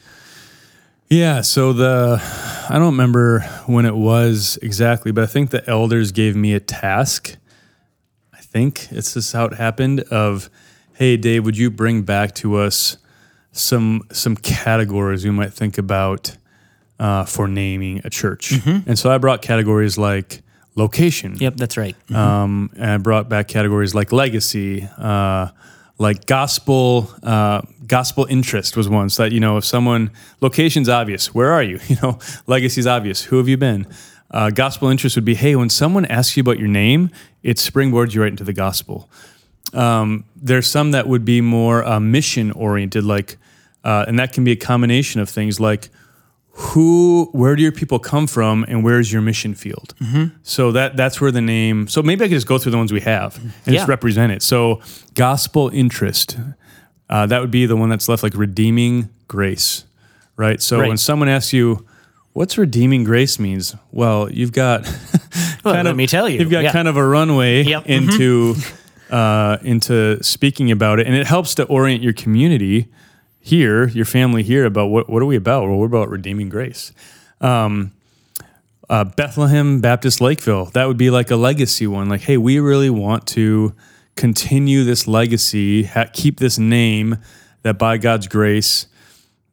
Yeah, 1.09 1.41
so 1.41 1.71
the 1.71 2.21
I 2.69 2.73
don't 2.73 2.87
remember 2.87 3.41
when 3.65 3.85
it 3.85 3.95
was 3.95 4.59
exactly, 4.61 5.11
but 5.11 5.23
I 5.23 5.27
think 5.27 5.51
the 5.51 5.67
elders 5.69 6.11
gave 6.11 6.35
me 6.35 6.53
a 6.53 6.59
task. 6.59 7.37
Think 8.51 8.87
it's 8.91 9.13
just 9.13 9.33
how 9.33 9.45
it 9.45 9.53
happened 9.53 10.01
of, 10.11 10.49
hey 10.93 11.17
Dave, 11.17 11.45
would 11.45 11.57
you 11.57 11.69
bring 11.69 12.03
back 12.03 12.33
to 12.35 12.55
us 12.55 12.97
some 13.51 14.03
some 14.11 14.35
categories 14.37 15.25
we 15.25 15.31
might 15.31 15.53
think 15.53 15.77
about 15.77 16.35
uh, 16.99 17.25
for 17.25 17.47
naming 17.47 18.01
a 18.03 18.09
church? 18.09 18.53
And 18.65 18.97
so 18.97 19.11
I 19.11 19.17
brought 19.17 19.41
categories 19.41 19.97
like 19.97 20.41
location. 20.75 21.35
Yep, 21.37 21.57
that's 21.57 21.75
right. 21.77 21.95
Um, 22.13 22.69
and 22.77 22.91
I 22.91 22.97
brought 22.97 23.27
back 23.29 23.47
categories 23.47 23.93
like 23.93 24.11
legacy, 24.11 24.87
uh, 24.97 25.49
like 25.97 26.25
gospel. 26.25 27.09
Uh, 27.21 27.61
gospel 27.85 28.25
interest 28.29 28.77
was 28.77 28.87
one. 28.87 29.09
So 29.09 29.23
that 29.23 29.31
you 29.33 29.39
know, 29.39 29.57
if 29.57 29.65
someone 29.65 30.11
location's 30.41 30.87
obvious, 30.89 31.33
where 31.33 31.51
are 31.51 31.63
you? 31.63 31.79
You 31.89 31.97
know, 32.01 32.19
legacy's 32.47 32.87
obvious. 32.87 33.23
Who 33.23 33.37
have 33.37 33.47
you 33.49 33.57
been? 33.57 33.87
Uh, 34.31 34.49
gospel 34.49 34.89
interest 34.89 35.15
would 35.15 35.25
be, 35.25 35.35
hey, 35.35 35.55
when 35.55 35.69
someone 35.69 36.05
asks 36.05 36.35
you 36.35 36.41
about 36.41 36.59
your 36.59 36.67
name, 36.67 37.09
it 37.43 37.57
springboards 37.57 38.13
you 38.13 38.21
right 38.21 38.29
into 38.31 38.43
the 38.43 38.53
gospel. 38.53 39.09
Um, 39.73 40.25
there's 40.35 40.69
some 40.69 40.91
that 40.91 41.07
would 41.07 41.23
be 41.25 41.41
more 41.41 41.83
uh, 41.85 41.99
mission 41.99 42.51
oriented, 42.51 43.03
like, 43.03 43.37
uh, 43.83 44.05
and 44.07 44.19
that 44.19 44.33
can 44.33 44.43
be 44.43 44.51
a 44.51 44.55
combination 44.55 45.21
of 45.21 45.29
things 45.29 45.59
like 45.59 45.89
who 46.51 47.29
where 47.33 47.55
do 47.55 47.61
your 47.61 47.71
people 47.71 47.99
come 47.99 48.25
from 48.25 48.65
and 48.67 48.83
where's 48.83 49.13
your 49.13 49.21
mission 49.21 49.53
field 49.53 49.93
so 50.41 50.71
that 50.71 50.97
that's 50.97 51.21
where 51.21 51.31
the 51.31 51.39
name 51.41 51.87
so 51.87 52.01
maybe 52.01 52.25
i 52.25 52.27
could 52.27 52.33
just 52.33 52.47
go 52.47 52.57
through 52.57 52.71
the 52.71 52.77
ones 52.77 52.91
we 52.91 52.99
have 53.01 53.37
and 53.37 53.51
Yeah. 53.67 53.73
just 53.73 53.87
represent 53.87 54.31
it 54.31 54.41
so 54.41 54.81
gospel 55.13 55.69
interest 55.71 56.35
uh, 57.11 57.27
that 57.27 57.41
would 57.41 57.51
be 57.51 57.67
the 57.67 57.75
one 57.75 57.89
that's 57.89 58.09
left 58.09 58.23
like 58.23 58.33
redeeming 58.35 59.09
grace 59.27 59.85
right 60.35 60.59
so 60.59 60.79
Right. 60.79 60.87
when 60.87 60.97
someone 60.97 61.29
asks 61.29 61.53
you 61.53 61.85
what's 62.37 62.57
redeeming 62.57 63.03
grace 63.03 63.39
means 63.39 63.75
well 63.91 64.29
you've 64.31 64.51
got 64.53 64.79
Well, 65.63 65.73
let 65.73 65.87
of- 65.87 65.95
me 65.97 66.07
tell 66.07 66.29
you. 66.29 66.39
you've 66.39 66.51
got 66.51 66.63
Yeah. 66.63 66.71
kind 66.71 66.87
of 66.87 66.95
a 66.97 67.05
runway 67.05 67.63
Yep. 67.63 67.83
Mhm. 67.85 67.89
into 67.97 68.55
uh, 69.09 69.57
into 69.63 70.21
speaking 70.23 70.69
about 70.71 70.99
it 70.99 71.07
and 71.07 71.15
it 71.15 71.27
helps 71.27 71.55
to 71.55 71.63
orient 71.65 72.03
your 72.03 72.13
community 72.13 72.87
here, 73.39 73.87
your 73.89 74.05
family 74.05 74.43
here, 74.43 74.65
about 74.65 74.87
what 74.87 75.09
what 75.09 75.21
are 75.23 75.25
we 75.25 75.35
about? 75.37 75.67
Well, 75.67 75.77
we're 75.77 75.85
about 75.95 76.09
redeeming 76.09 76.49
grace. 76.49 76.91
Um, 77.41 77.91
uh, 78.89 79.03
Bethlehem 79.05 79.79
Baptist 79.81 80.19
Lakeville, 80.21 80.65
that 80.73 80.85
would 80.87 80.97
be 80.97 81.09
like 81.09 81.31
a 81.31 81.35
legacy 81.37 81.87
one. 81.87 82.07
Like, 82.09 82.21
hey, 82.21 82.37
we 82.37 82.59
really 82.59 82.89
want 82.89 83.25
to 83.27 83.73
continue 84.15 84.83
this 84.83 85.07
legacy, 85.07 85.83
ha- 85.83 86.09
keep 86.13 86.39
this 86.39 86.57
name 86.59 87.17
that 87.63 87.77
by 87.77 87.97
God's 87.97 88.27
grace, 88.27 88.87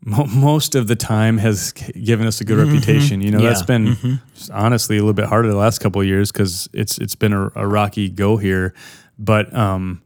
most 0.04 0.74
of 0.74 0.86
the 0.86 0.96
time 0.96 1.38
has 1.38 1.72
given 1.72 2.26
us 2.26 2.40
a 2.40 2.44
good 2.44 2.58
reputation. 2.58 3.20
You 3.22 3.30
know, 3.30 3.38
Yeah. 3.40 3.48
that's 3.48 3.62
been 3.62 4.20
honestly 4.52 4.96
a 4.96 5.00
little 5.00 5.14
bit 5.14 5.26
harder 5.26 5.48
the 5.48 5.56
last 5.56 5.78
couple 5.80 6.00
of 6.00 6.06
years 6.06 6.30
because 6.30 6.68
it's 6.72 6.98
it's 6.98 7.14
been 7.14 7.32
a, 7.32 7.50
a 7.54 7.66
rocky 7.66 8.08
go 8.10 8.36
here. 8.36 8.74
But 9.18 9.54
um, 9.56 10.02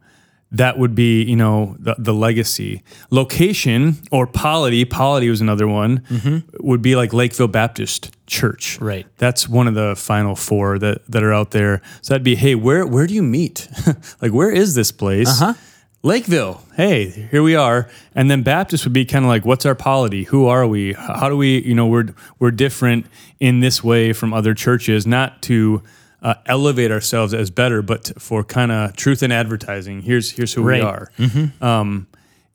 that 0.52 0.78
would 0.78 0.95
be 0.95 1.23
you 1.25 1.37
know 1.37 1.76
the, 1.78 1.95
the 1.99 2.14
legacy 2.14 2.83
location 3.11 3.97
or 4.11 4.26
polity 4.26 4.85
polity 4.85 5.28
was 5.28 5.40
another 5.43 5.67
one 5.69 6.02
would 6.61 6.81
be 6.81 6.97
like 6.97 7.12
lakeville 7.12 7.49
baptist 7.49 8.11
church 8.26 8.81
Right. 8.81 9.07
that's 9.19 9.47
one 9.47 9.69
of 9.69 9.75
the 9.75 9.95
final 9.95 10.35
four 10.37 10.78
that 10.78 11.05
that 11.11 11.23
are 11.23 11.35
out 11.35 11.50
there 11.50 11.83
so 12.00 12.14
that'd 12.14 12.25
be 12.25 12.35
hey 12.37 12.55
where 12.55 12.87
where 12.87 13.07
do 13.07 13.12
you 13.12 13.23
meet 13.23 13.69
like 14.23 14.33
where 14.33 14.50
is 14.50 14.75
this 14.75 14.90
place 14.90 15.28
Uh-huh. 15.43 15.52
Lakeville 16.02 16.62
hey 16.76 17.09
here 17.31 17.43
we 17.43 17.57
are 17.57 17.88
and 18.14 18.31
then 18.31 18.43
baptist 18.43 18.85
would 18.85 18.93
be 18.93 19.05
kind 19.05 19.25
of 19.25 19.28
like 19.28 19.45
what's 19.45 19.67
our 19.67 19.75
polity 19.75 20.23
who 20.25 20.47
are 20.47 20.64
we 20.67 20.93
how 20.93 21.28
do 21.28 21.37
we 21.37 21.59
you 21.62 21.75
know 21.75 21.87
we're 21.88 22.07
we're 22.38 22.52
different 22.52 23.05
in 23.40 23.59
this 23.61 23.83
way 23.83 24.12
from 24.12 24.33
other 24.33 24.55
churches 24.55 25.07
not 25.07 25.43
to 25.43 25.83
uh, 26.21 26.35
elevate 26.47 26.90
ourselves 26.90 27.33
as 27.33 27.49
better, 27.49 27.81
but 27.81 28.11
for 28.21 28.43
kind 28.43 28.73
of 28.73 28.97
truth 28.97 29.23
in 29.23 29.31
advertising. 29.31 30.02
Here's 30.02 30.33
here's 30.33 30.52
who 30.52 30.64
Right. 30.64 30.83
we 30.83 30.88
are, 30.88 31.12
um, 31.61 32.09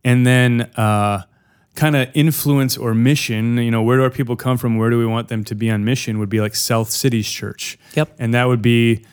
and 0.03 0.27
then 0.27 0.63
uh, 0.75 1.21
kind 1.73 1.95
of 1.95 2.09
influence 2.13 2.75
or 2.77 2.93
mission. 2.93 3.57
You 3.59 3.71
know, 3.71 3.81
where 3.81 3.95
do 3.95 4.03
our 4.03 4.09
people 4.09 4.35
come 4.35 4.57
from? 4.57 4.75
Where 4.77 4.89
do 4.89 4.99
we 4.99 5.05
want 5.05 5.29
them 5.29 5.45
to 5.45 5.55
be 5.55 5.71
on 5.71 5.85
mission? 5.85 6.19
Would 6.19 6.27
be 6.27 6.41
like 6.41 6.55
South 6.55 6.89
Cities 6.89 7.29
Church. 7.31 7.77
Yep. 7.95 8.13
and 8.19 8.33
that 8.33 8.49
would 8.49 8.61
be, 8.61 9.05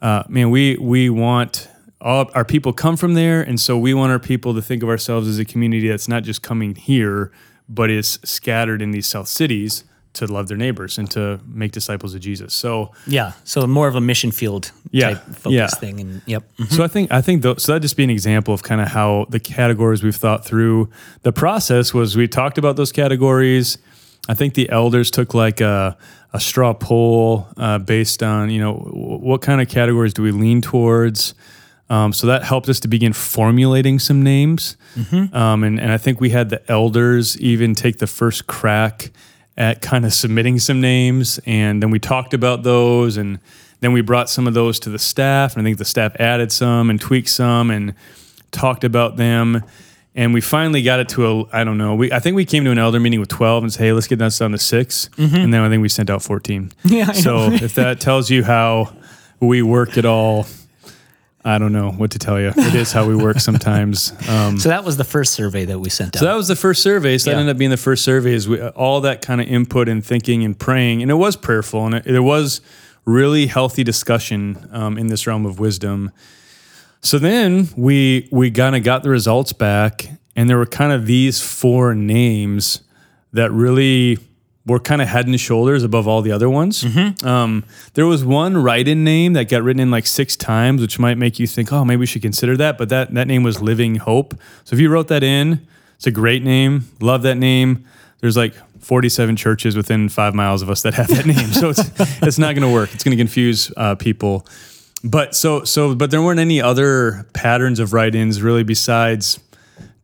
uh, 0.00 0.22
man, 0.28 0.50
we 0.50 0.76
we 0.76 1.10
want 1.10 1.66
all 2.00 2.30
our 2.34 2.44
people 2.44 2.72
come 2.72 2.96
from 2.96 3.14
there, 3.14 3.40
and 3.42 3.58
so 3.60 3.76
we 3.78 3.92
want 3.94 4.12
our 4.12 4.18
people 4.20 4.54
to 4.54 4.62
think 4.62 4.82
of 4.82 4.88
ourselves 4.88 5.26
as 5.28 5.38
a 5.38 5.44
community 5.44 5.88
that's 5.88 6.08
not 6.08 6.22
just 6.22 6.42
coming 6.42 6.74
here, 6.74 7.32
but 7.68 7.90
is 7.90 8.18
scattered 8.24 8.80
in 8.82 8.92
these 8.92 9.06
South 9.06 9.28
cities 9.28 9.84
to 10.14 10.26
love 10.26 10.48
their 10.48 10.56
neighbors 10.56 10.96
and 10.98 11.08
to 11.10 11.38
make 11.46 11.70
disciples 11.70 12.14
of 12.14 12.20
Jesus. 12.20 12.54
So. 12.54 12.92
Yeah. 13.06 13.32
So 13.44 13.66
more 13.66 13.88
of 13.88 13.94
a 13.94 14.00
mission 14.00 14.30
field 14.32 14.72
Yeah, 14.90 15.10
type 15.10 15.22
focus 15.26 15.52
yeah. 15.52 15.66
thing. 15.68 16.00
And 16.00 16.22
yep. 16.26 16.44
So 16.70 16.82
I 16.82 16.88
think 16.88 17.12
I 17.12 17.20
think 17.20 17.42
so 17.42 17.72
that 17.72 17.80
just 17.80 17.96
be 17.96 18.04
an 18.04 18.10
example 18.10 18.54
of 18.54 18.62
kind 18.62 18.80
of 18.80 18.88
how 18.88 19.26
the 19.28 19.38
categories 19.38 20.02
we've 20.02 20.16
thought 20.16 20.44
through. 20.44 20.88
The 21.22 21.32
process 21.32 21.92
was 21.92 22.16
we 22.16 22.26
talked 22.26 22.58
about 22.58 22.76
those 22.76 22.90
categories. 22.90 23.76
I 24.28 24.34
think 24.34 24.54
the 24.54 24.68
elders 24.70 25.10
took 25.10 25.34
like 25.34 25.60
a, 25.60 25.96
a 26.32 26.40
straw 26.40 26.72
poll 26.72 27.46
uh, 27.56 27.78
based 27.78 28.22
on 28.22 28.50
you 28.50 28.60
know 28.60 28.78
w- 28.78 29.18
what 29.18 29.42
kind 29.42 29.60
of 29.60 29.68
categories 29.68 30.14
do 30.14 30.22
we 30.22 30.32
lean 30.32 30.62
towards. 30.62 31.34
Um, 31.90 32.12
so 32.12 32.26
that 32.26 32.42
helped 32.44 32.68
us 32.68 32.80
to 32.80 32.88
begin 32.88 33.12
formulating 33.12 33.98
some 33.98 34.22
names. 34.22 34.76
Um, 35.34 35.64
and, 35.64 35.80
and 35.80 35.90
I 35.92 35.96
think 35.98 36.20
we 36.20 36.30
had 36.30 36.50
the 36.50 36.60
elders 36.70 37.38
even 37.40 37.74
take 37.74 37.98
the 37.98 38.06
first 38.06 38.46
crack 38.46 39.10
at 39.56 39.80
kind 39.80 40.04
of 40.04 40.12
submitting 40.12 40.58
some 40.58 40.80
names. 40.80 41.40
And 41.46 41.82
then 41.82 41.90
we 41.90 41.98
talked 41.98 42.34
about 42.34 42.62
those. 42.62 43.16
And 43.16 43.38
then 43.80 43.92
we 43.92 44.02
brought 44.02 44.28
some 44.28 44.46
of 44.46 44.54
those 44.54 44.78
to 44.80 44.90
the 44.90 44.98
staff. 44.98 45.54
And 45.56 45.62
I 45.62 45.64
think 45.64 45.78
the 45.78 45.84
staff 45.84 46.14
added 46.20 46.52
some 46.52 46.90
and 46.90 47.00
tweaked 47.00 47.30
some 47.30 47.70
and 47.70 47.94
talked 48.50 48.84
about 48.84 49.16
them. 49.16 49.62
And 50.14 50.34
we 50.34 50.40
finally 50.40 50.82
got 50.82 50.98
it 51.00 51.08
to 51.10 51.26
a, 51.26 51.44
I 51.52 51.64
don't 51.64 51.78
know, 51.78 51.94
we, 51.94 52.10
I 52.12 52.18
think 52.18 52.34
we 52.34 52.44
came 52.44 52.64
to 52.64 52.70
an 52.70 52.78
elder 52.78 52.98
meeting 53.00 53.20
with 53.20 53.28
12 53.28 53.62
and 53.62 53.72
said, 53.72 53.84
hey, 53.84 53.92
let's 53.92 54.08
get 54.08 54.18
that 54.18 54.36
down 54.36 54.50
to 54.50 54.58
6 54.58 55.10
And 55.16 55.54
then 55.54 55.62
I 55.62 55.68
think 55.68 55.80
we 55.80 55.88
sent 55.88 56.10
out 56.10 56.22
14. 56.22 56.72
Yeah, 56.84 57.06
I 57.08 57.12
so 57.12 57.50
if 57.52 57.74
that 57.74 58.00
tells 58.00 58.28
you 58.28 58.42
how 58.42 58.92
we 59.40 59.62
work 59.62 59.96
it 59.96 60.04
all, 60.04 60.46
I 61.48 61.58
don't 61.58 61.72
know 61.72 61.90
what 61.92 62.10
to 62.10 62.18
tell 62.18 62.38
you. 62.38 62.52
It 62.56 62.74
is 62.74 62.92
how 62.92 63.06
we 63.08 63.16
work 63.16 63.40
sometimes. 63.48 64.12
Um, 64.28 64.58
So 64.58 64.68
that 64.68 64.84
was 64.84 64.96
the 64.96 65.04
first 65.04 65.32
survey 65.32 65.64
that 65.64 65.78
we 65.78 65.88
sent 65.90 66.16
out. 66.16 66.20
so 66.20 66.26
that 66.26 66.34
was 66.36 66.48
the 66.48 66.56
first 66.56 66.82
survey. 66.82 67.16
So 67.18 67.30
Yeah. 67.30 67.36
that 67.36 67.40
ended 67.40 67.54
up 67.56 67.58
being 67.58 67.70
the 67.70 67.76
first 67.76 68.04
survey. 68.04 68.34
Is 68.34 68.48
we, 68.48 68.60
all 68.60 69.00
that 69.02 69.22
kind 69.22 69.40
of 69.40 69.46
input 69.48 69.88
and 69.88 70.04
thinking 70.04 70.44
and 70.44 70.58
praying, 70.58 71.02
and 71.02 71.10
it 71.10 71.14
was 71.14 71.36
prayerful, 71.36 71.86
and 71.86 71.94
it, 71.96 72.04
there 72.04 72.22
was 72.22 72.60
really 73.04 73.46
healthy 73.46 73.82
discussion 73.84 74.68
um, 74.72 74.98
in 74.98 75.06
this 75.06 75.26
realm 75.26 75.46
of 75.46 75.58
wisdom. 75.58 76.10
So 77.00 77.18
then 77.18 77.68
we 77.76 78.28
we 78.30 78.50
kind 78.50 78.76
of 78.76 78.82
got 78.82 79.02
the 79.02 79.08
results 79.10 79.52
back, 79.54 80.08
and 80.36 80.50
there 80.50 80.58
were 80.58 80.66
kind 80.66 80.92
of 80.92 81.06
these 81.06 81.40
four 81.40 81.94
names 81.94 82.82
that 83.32 83.50
really 83.52 84.18
were 84.68 84.78
kind 84.78 85.02
of 85.02 85.08
head 85.08 85.26
and 85.26 85.40
shoulders 85.40 85.82
above 85.82 86.06
all 86.06 86.22
the 86.22 86.30
other 86.30 86.48
ones. 86.48 86.82
Um, 87.24 87.64
there 87.94 88.06
was 88.06 88.24
one 88.24 88.56
write-in 88.56 89.02
name 89.02 89.32
that 89.32 89.48
got 89.48 89.62
written 89.62 89.80
in 89.80 89.90
like 89.90 90.06
six 90.06 90.36
times, 90.36 90.80
which 90.80 90.98
might 90.98 91.18
make 91.18 91.38
you 91.38 91.46
think, 91.46 91.72
oh, 91.72 91.84
maybe 91.84 92.00
we 92.00 92.06
should 92.06 92.22
consider 92.22 92.56
that. 92.58 92.78
But 92.78 92.88
that 92.90 93.14
that 93.14 93.26
name 93.26 93.42
was 93.42 93.60
Living 93.60 93.96
Hope. 93.96 94.34
So 94.64 94.74
if 94.76 94.80
you 94.80 94.88
wrote 94.88 95.08
that 95.08 95.22
in, 95.22 95.66
it's 95.96 96.06
a 96.06 96.12
great 96.12 96.44
name. 96.44 96.84
Love 97.00 97.22
that 97.22 97.36
name. 97.36 97.84
There's 98.20 98.36
like 98.36 98.54
47 98.80 99.36
churches 99.36 99.76
within 99.76 100.08
five 100.08 100.34
miles 100.34 100.62
of 100.62 100.70
us 100.70 100.82
that 100.82 100.94
have 100.94 101.08
that 101.08 101.26
name, 101.26 101.48
so 101.52 101.70
it's 101.70 101.82
it's 102.22 102.38
not 102.38 102.54
going 102.54 102.68
to 102.68 102.72
work. 102.72 102.94
It's 102.94 103.04
going 103.04 103.16
to 103.16 103.20
confuse 103.20 103.72
uh, 103.76 103.94
people. 103.96 104.46
But 105.04 105.34
so 105.34 105.64
so 105.64 105.94
but 105.94 106.10
there 106.10 106.22
weren't 106.22 106.40
any 106.40 106.60
other 106.60 107.26
patterns 107.32 107.80
of 107.80 107.92
write-ins 107.92 108.42
really 108.42 108.64
besides 108.64 109.38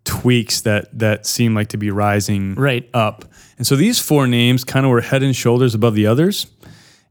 tweaks 0.04 0.60
that 0.62 0.96
that 0.98 1.26
seem 1.26 1.54
like 1.54 1.68
to 1.68 1.76
be 1.78 1.90
rising 1.90 2.54
Right. 2.54 2.88
up. 2.92 3.24
And 3.56 3.66
so 3.66 3.74
these 3.76 3.98
four 4.00 4.26
names 4.26 4.64
kind 4.64 4.84
of 4.84 4.90
were 4.90 5.00
head 5.00 5.22
and 5.22 5.34
shoulders 5.34 5.74
above 5.74 5.94
the 5.94 6.06
others. 6.06 6.46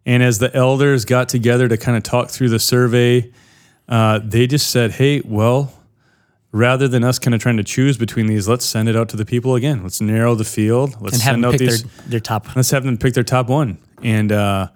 And 0.05 0.21
as 0.21 0.39
the 0.39 0.53
elders 0.55 1.05
got 1.05 1.29
together 1.29 1.67
to 1.69 1.77
kind 1.77 1.95
of 1.97 2.03
talk 2.03 2.29
through 2.29 2.49
the 2.49 2.59
survey, 2.59 3.31
uh, 3.87 4.19
they 4.23 4.47
just 4.47 4.69
said, 4.69 4.91
"Hey, 4.91 5.21
well, 5.25 5.73
rather 6.51 6.87
than 6.87 7.03
us 7.03 7.17
kind 7.19 7.33
of 7.33 7.41
trying 7.41 7.57
to 7.57 7.63
choose 7.63 7.97
between 7.97 8.27
these, 8.27 8.47
let's 8.47 8.65
send 8.65 8.89
it 8.89 8.95
out 8.95 9.09
to 9.09 9.17
the 9.17 9.25
people 9.25 9.55
again. 9.55 9.81
Let's 9.81 10.01
narrow 10.01 10.35
the 10.35 10.43
field. 10.43 10.95
Let's 11.01 11.13
and 11.15 11.21
have 11.23 11.33
send 11.33 11.43
them 11.43 11.49
out 11.49 11.51
pick 11.57 11.69
these. 11.69 11.83
their, 11.83 11.91
their 12.07 12.19
top. 12.19 12.55
let's 12.55 12.69
have 12.71 12.83
them 12.83 12.97
pick 12.97 13.13
their 13.13 13.23
top 13.23 13.47
one." 13.47 13.77
And 14.03 14.31
uh, 14.31 14.67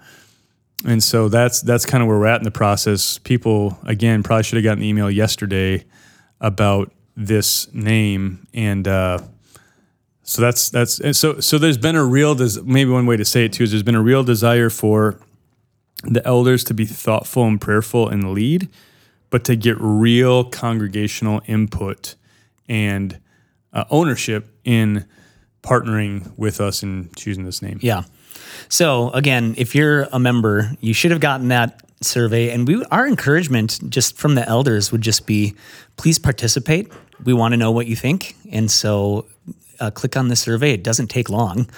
and 0.86 1.04
so 1.04 1.28
that's 1.30 1.62
that's 1.62 1.86
kind 1.86 2.02
of 2.02 2.08
where 2.08 2.18
we're 2.20 2.28
at 2.28 2.40
in 2.40 2.44
the 2.46 2.52
process. 2.52 3.18
People 3.18 3.78
again 3.86 4.24
probably 4.24 4.44
should 4.44 4.56
have 4.58 4.64
gotten 4.64 4.82
an 4.82 4.88
email 4.90 5.12
yesterday 5.12 5.84
about 6.40 6.94
this 7.18 7.74
name 7.74 8.48
and. 8.54 8.88
Uh, 8.88 9.20
so 10.24 10.42
that's 10.42 10.70
that's 10.70 11.18
so 11.18 11.40
so 11.40 11.58
there's 11.58 11.78
been 11.78 11.96
a 11.96 12.04
real 12.04 12.36
des- 12.36 12.62
maybe 12.62 12.92
one 12.92 13.06
way 13.06 13.16
to 13.16 13.24
say 13.24 13.46
it 13.46 13.54
too 13.54 13.64
is 13.64 13.72
there's 13.72 13.82
been 13.82 13.96
a 13.96 14.02
real 14.02 14.26
desire 14.26 14.70
for 14.70 15.22
the 16.04 16.26
elders 16.28 16.66
to 16.66 16.74
be 16.74 16.86
thoughtful 16.86 17.46
and 17.46 17.62
prayerful 17.62 18.10
and 18.10 18.34
lead, 18.34 18.68
but 19.30 19.46
to 19.46 19.56
get 19.56 19.78
real 19.80 20.44
congregational 20.44 21.42
input 21.46 22.16
and 22.68 23.20
uh, 23.72 23.86
ownership 23.90 24.50
in 24.66 25.06
partnering 25.64 26.38
with 26.38 26.60
us 26.60 26.84
in 26.84 27.10
choosing 27.16 27.46
this 27.46 27.62
name. 27.62 27.80
Yeah. 27.82 28.04
So 28.70 29.12
again, 29.12 29.56
if 29.58 29.76
you're 29.76 30.04
a 30.12 30.20
member, 30.20 30.72
you 30.80 30.94
should 30.94 31.12
have 31.12 31.20
gotten 31.20 31.48
that 31.50 31.82
survey. 32.02 32.50
And 32.52 32.68
we, 32.68 32.84
our 32.86 33.08
encouragement 33.08 33.80
just 33.90 34.18
from 34.18 34.36
the 34.36 34.48
elders 34.48 34.92
would 34.92 35.02
just 35.02 35.26
be, 35.26 35.56
please 35.96 36.20
participate. 36.20 36.92
We 37.24 37.34
want 37.34 37.54
to 37.54 37.58
know 37.58 37.72
what 37.72 37.88
you 37.88 37.96
think. 37.96 38.36
And 38.52 38.70
so, 38.70 39.26
uh, 39.80 39.92
click 39.92 40.16
on 40.18 40.28
the 40.28 40.36
survey. 40.36 40.74
It 40.74 40.84
doesn't 40.84 41.08
take 41.08 41.30
long, 41.30 41.70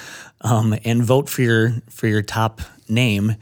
um, 0.41 0.75
and 0.85 1.03
vote 1.03 1.29
for 1.29 1.41
your 1.41 1.73
for 1.89 2.07
your 2.07 2.21
top 2.21 2.61
name, 2.87 3.35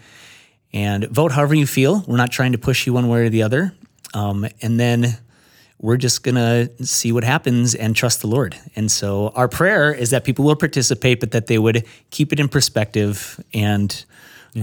and 0.73 1.05
vote 1.09 1.31
however 1.31 1.53
you 1.55 1.67
feel. 1.67 2.03
We're 2.07 2.17
not 2.17 2.31
trying 2.31 2.53
to 2.53 2.57
push 2.57 2.85
you 2.87 2.93
one 2.93 3.07
way 3.07 3.21
or 3.25 3.29
the 3.29 3.43
other. 3.43 3.73
Um, 4.13 4.47
and 4.61 4.79
then 4.79 5.17
we're 5.79 5.97
just 5.97 6.23
gonna 6.23 6.69
see 6.83 7.11
what 7.11 7.23
happens 7.23 7.75
and 7.75 7.95
trust 7.95 8.21
the 8.21 8.27
Lord. 8.27 8.55
And 8.75 8.91
so 8.91 9.29
our 9.35 9.47
prayer 9.47 9.93
is 9.93 10.09
that 10.09 10.23
people 10.23 10.43
will 10.45 10.55
participate, 10.55 11.19
but 11.19 11.31
that 11.31 11.45
they 11.47 11.59
would 11.59 11.85
keep 12.09 12.33
it 12.33 12.39
in 12.39 12.47
perspective 12.47 13.39
and 13.53 14.05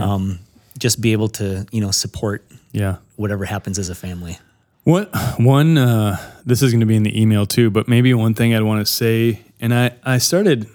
um, 0.01 0.40
just 0.77 1.01
be 1.01 1.12
able 1.12 1.29
to, 1.29 1.66
you 1.70 1.81
know, 1.81 1.92
support 1.92 2.44
Yeah. 2.73 2.97
whatever 3.14 3.44
happens 3.44 3.79
as 3.79 3.90
a 3.90 3.94
family. 3.94 4.38
What 4.85 5.14
one? 5.38 5.79
Uh, 5.79 6.18
this 6.44 6.62
is 6.62 6.70
going 6.70 6.81
to 6.81 6.87
be 6.87 6.97
in 6.97 7.03
the 7.03 7.20
email 7.20 7.47
too, 7.47 7.70
but 7.70 7.88
maybe 7.88 8.12
one 8.14 8.35
thing 8.35 8.55
I'd 8.55 8.62
want 8.62 8.87
to 8.87 8.92
say, 8.92 9.40
and 9.61 9.75
I 9.75 9.97
I 10.05 10.18
started. 10.18 10.68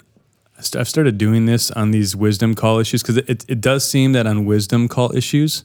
I've 0.75 0.89
started 0.89 1.17
doing 1.17 1.45
this 1.45 1.71
on 1.71 1.91
these 1.91 2.17
wisdom 2.17 2.53
call 2.53 2.79
issues 2.79 3.01
because 3.01 3.15
it, 3.15 3.45
it 3.47 3.61
does 3.61 3.89
seem 3.89 4.11
that 4.11 4.27
on 4.27 4.43
wisdom 4.43 4.89
call 4.89 5.15
issues, 5.15 5.63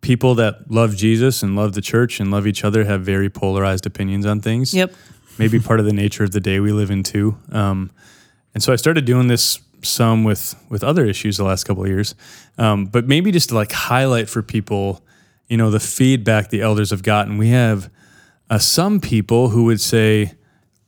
people 0.00 0.34
that 0.36 0.70
love 0.70 0.96
Jesus 0.96 1.42
and 1.42 1.54
love 1.54 1.74
the 1.74 1.82
church 1.82 2.20
and 2.20 2.30
love 2.30 2.46
each 2.46 2.64
other 2.64 2.84
have 2.84 3.02
very 3.02 3.28
polarized 3.28 3.84
opinions 3.84 4.24
on 4.24 4.40
things. 4.40 4.72
Yep. 4.72 4.94
Maybe 5.36 5.60
part 5.60 5.78
of 5.78 5.84
the 5.84 5.92
nature 5.92 6.24
of 6.24 6.30
the 6.30 6.40
day 6.40 6.58
we 6.58 6.72
live 6.72 6.90
in 6.90 7.02
too. 7.02 7.36
Um, 7.52 7.90
and 8.54 8.62
so 8.62 8.72
I 8.72 8.76
started 8.76 9.04
doing 9.04 9.28
this 9.28 9.60
some 9.82 10.24
with 10.24 10.54
with 10.70 10.82
other 10.82 11.04
issues 11.04 11.36
the 11.36 11.44
last 11.44 11.64
couple 11.64 11.82
of 11.82 11.90
years, 11.90 12.14
um, 12.56 12.86
but 12.86 13.06
maybe 13.06 13.30
just 13.30 13.50
to 13.50 13.54
like 13.54 13.72
highlight 13.72 14.30
for 14.30 14.42
people, 14.42 15.02
you 15.48 15.56
know, 15.56 15.70
the 15.70 15.80
feedback 15.80 16.50
the 16.50 16.62
elders 16.62 16.90
have 16.90 17.02
gotten. 17.02 17.38
We 17.38 17.48
have 17.50 17.90
uh, 18.50 18.58
some 18.58 19.00
people 19.00 19.50
who 19.50 19.64
would 19.64 19.80
say, 19.80 20.32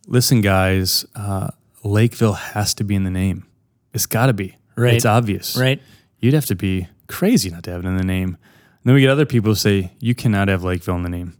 "Listen, 0.06 0.40
guys, 0.40 1.04
uh, 1.14 1.48
Lakeville 1.82 2.34
has 2.34 2.74
to 2.74 2.84
be 2.84 2.94
in 2.94 3.04
the 3.04 3.10
name. 3.10 3.46
It's 3.92 4.06
got 4.06 4.26
to 4.26 4.32
be. 4.32 4.56
Right. 4.76 4.94
It's 4.94 5.04
obvious. 5.06 5.56
Right. 5.56 5.80
You'd 6.20 6.34
have 6.34 6.46
to 6.46 6.54
be 6.54 6.88
crazy 7.06 7.50
not 7.50 7.62
to 7.64 7.70
have 7.70 7.84
it 7.84 7.88
in 7.88 7.96
the 7.96 8.04
name." 8.04 8.28
And 8.28 8.84
then 8.84 8.94
we 8.94 9.00
get 9.00 9.10
other 9.10 9.26
people 9.26 9.50
who 9.50 9.56
say, 9.56 9.92
"You 10.00 10.14
cannot 10.14 10.48
have 10.48 10.64
Lakeville 10.64 10.96
in 10.96 11.02
the 11.02 11.10
name. 11.10 11.36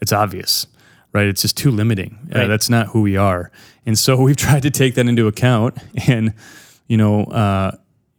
It's 0.00 0.12
obvious." 0.12 0.66
Right, 1.12 1.28
it's 1.28 1.42
just 1.42 1.56
too 1.56 1.70
limiting. 1.70 2.18
Uh, 2.32 2.48
that's 2.48 2.68
not 2.68 2.88
who 2.88 3.00
we 3.00 3.16
are, 3.16 3.52
and 3.86 3.96
so 3.96 4.16
we've 4.20 4.36
tried 4.36 4.62
to 4.62 4.70
take 4.70 4.96
that 4.96 5.06
into 5.06 5.28
account. 5.28 5.78
And 6.08 6.34
you 6.88 6.96
know, 6.96 7.22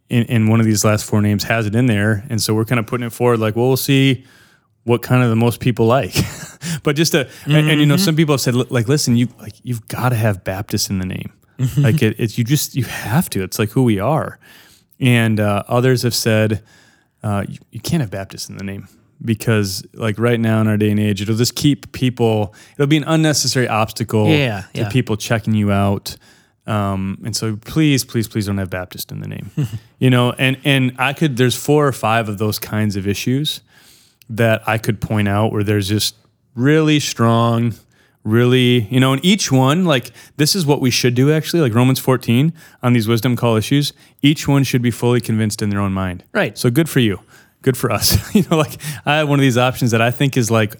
in, 0.08 0.24
in 0.24 0.48
one 0.48 0.60
of 0.60 0.66
these 0.66 0.84
last 0.84 1.04
four 1.04 1.20
names 1.20 1.44
has 1.44 1.66
it 1.66 1.74
in 1.74 1.86
there, 1.86 2.24
and 2.30 2.40
so 2.40 2.54
we're 2.54 2.64
kind 2.64 2.78
of 2.78 2.86
putting 2.86 3.06
it 3.06 3.12
forward. 3.12 3.38
Like, 3.40 3.56
well, 3.56 3.68
we'll 3.68 3.76
see 3.76 4.24
what 4.84 5.02
kind 5.02 5.22
of 5.22 5.30
the 5.30 5.36
most 5.36 5.60
people 5.60 5.86
like. 5.86 6.14
but 6.82 6.94
just 6.96 7.12
to 7.12 7.28
and, 7.44 7.68
and, 7.70 7.80
you 7.80 7.86
know, 7.86 7.96
some 7.96 8.14
people 8.16 8.32
have 8.34 8.40
said 8.40 8.54
like, 8.70 8.88
listen, 8.88 9.16
you 9.16 9.28
like 9.40 9.54
you've 9.62 9.86
got 9.88 10.10
to 10.10 10.16
have 10.16 10.44
Baptist 10.44 10.90
in 10.90 10.98
the 10.98 11.06
name. 11.06 11.32
like 11.78 12.02
it, 12.02 12.14
it's 12.18 12.36
you 12.38 12.44
just 12.44 12.74
you 12.74 12.84
have 12.84 13.28
to. 13.30 13.42
It's 13.42 13.58
like 13.58 13.70
who 13.70 13.82
we 13.82 13.98
are. 13.98 14.38
And 15.00 15.40
uh, 15.40 15.62
others 15.68 16.02
have 16.02 16.14
said 16.14 16.62
uh, 17.22 17.44
you, 17.48 17.58
you 17.70 17.80
can't 17.80 18.00
have 18.00 18.10
Baptist 18.10 18.48
in 18.48 18.56
the 18.56 18.64
name 18.64 18.88
because 19.24 19.84
like 19.94 20.18
right 20.18 20.38
now 20.38 20.60
in 20.60 20.68
our 20.68 20.76
day 20.76 20.90
and 20.90 21.00
age, 21.00 21.20
it'll 21.22 21.36
just 21.36 21.56
keep 21.56 21.90
people. 21.92 22.54
It'll 22.74 22.86
be 22.86 22.96
an 22.98 23.04
unnecessary 23.04 23.68
obstacle 23.68 24.28
Yeah, 24.28 24.62
to 24.74 24.80
yeah. 24.82 24.88
people 24.90 25.16
checking 25.16 25.54
you 25.54 25.72
out. 25.72 26.16
Um, 26.66 27.18
and 27.24 27.36
so 27.36 27.56
please, 27.56 28.04
please, 28.04 28.26
please 28.26 28.46
don't 28.46 28.58
have 28.58 28.70
Baptist 28.70 29.12
in 29.12 29.20
the 29.20 29.28
name. 29.28 29.50
you 29.98 30.10
know, 30.10 30.32
and 30.32 30.58
and 30.64 30.94
I 30.98 31.12
could 31.12 31.36
there's 31.36 31.56
four 31.56 31.86
or 31.86 31.92
five 31.92 32.28
of 32.28 32.38
those 32.38 32.58
kinds 32.58 32.96
of 32.96 33.06
issues 33.06 33.60
that 34.28 34.68
I 34.68 34.78
could 34.78 35.00
point 35.00 35.28
out 35.28 35.52
where 35.52 35.62
there's 35.62 35.88
just 35.88 36.16
really 36.54 36.98
strong, 36.98 37.74
really, 38.24 38.82
you 38.90 38.98
know, 38.98 39.12
and 39.12 39.24
each 39.24 39.52
one, 39.52 39.84
like 39.84 40.10
this 40.36 40.56
is 40.56 40.66
what 40.66 40.80
we 40.80 40.90
should 40.90 41.14
do 41.14 41.32
actually, 41.32 41.60
like 41.60 41.74
Romans 41.74 42.00
14 42.00 42.52
on 42.82 42.92
these 42.92 43.06
wisdom 43.06 43.36
call 43.36 43.56
issues, 43.56 43.92
each 44.22 44.48
one 44.48 44.64
should 44.64 44.82
be 44.82 44.90
fully 44.90 45.20
convinced 45.20 45.62
in 45.62 45.70
their 45.70 45.80
own 45.80 45.92
mind. 45.92 46.24
Right. 46.32 46.58
So 46.58 46.70
good 46.70 46.88
for 46.88 47.00
you. 47.00 47.20
Good 47.62 47.76
for 47.76 47.92
us. 47.92 48.34
you 48.34 48.42
know, 48.50 48.56
like 48.56 48.76
I 49.04 49.16
have 49.16 49.28
one 49.28 49.38
of 49.38 49.42
these 49.42 49.58
options 49.58 49.92
that 49.92 50.02
I 50.02 50.10
think 50.10 50.36
is 50.36 50.50
like 50.50 50.76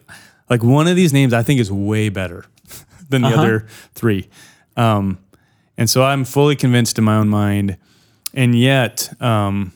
like 0.51 0.63
one 0.63 0.89
of 0.89 0.97
these 0.97 1.13
names 1.13 1.33
I 1.33 1.43
think 1.43 1.61
is 1.61 1.71
way 1.71 2.09
better 2.09 2.45
than 3.09 3.23
the 3.23 3.29
other 3.29 3.67
three. 3.95 4.29
Um, 4.77 5.19
and 5.79 5.89
so 5.89 6.03
I'm 6.03 6.25
fully 6.25 6.57
convinced 6.57 6.99
in 6.99 7.05
my 7.05 7.17
own 7.17 7.29
mind. 7.29 7.77
And 8.35 8.59
yet, 8.59 9.11
um, 9.21 9.73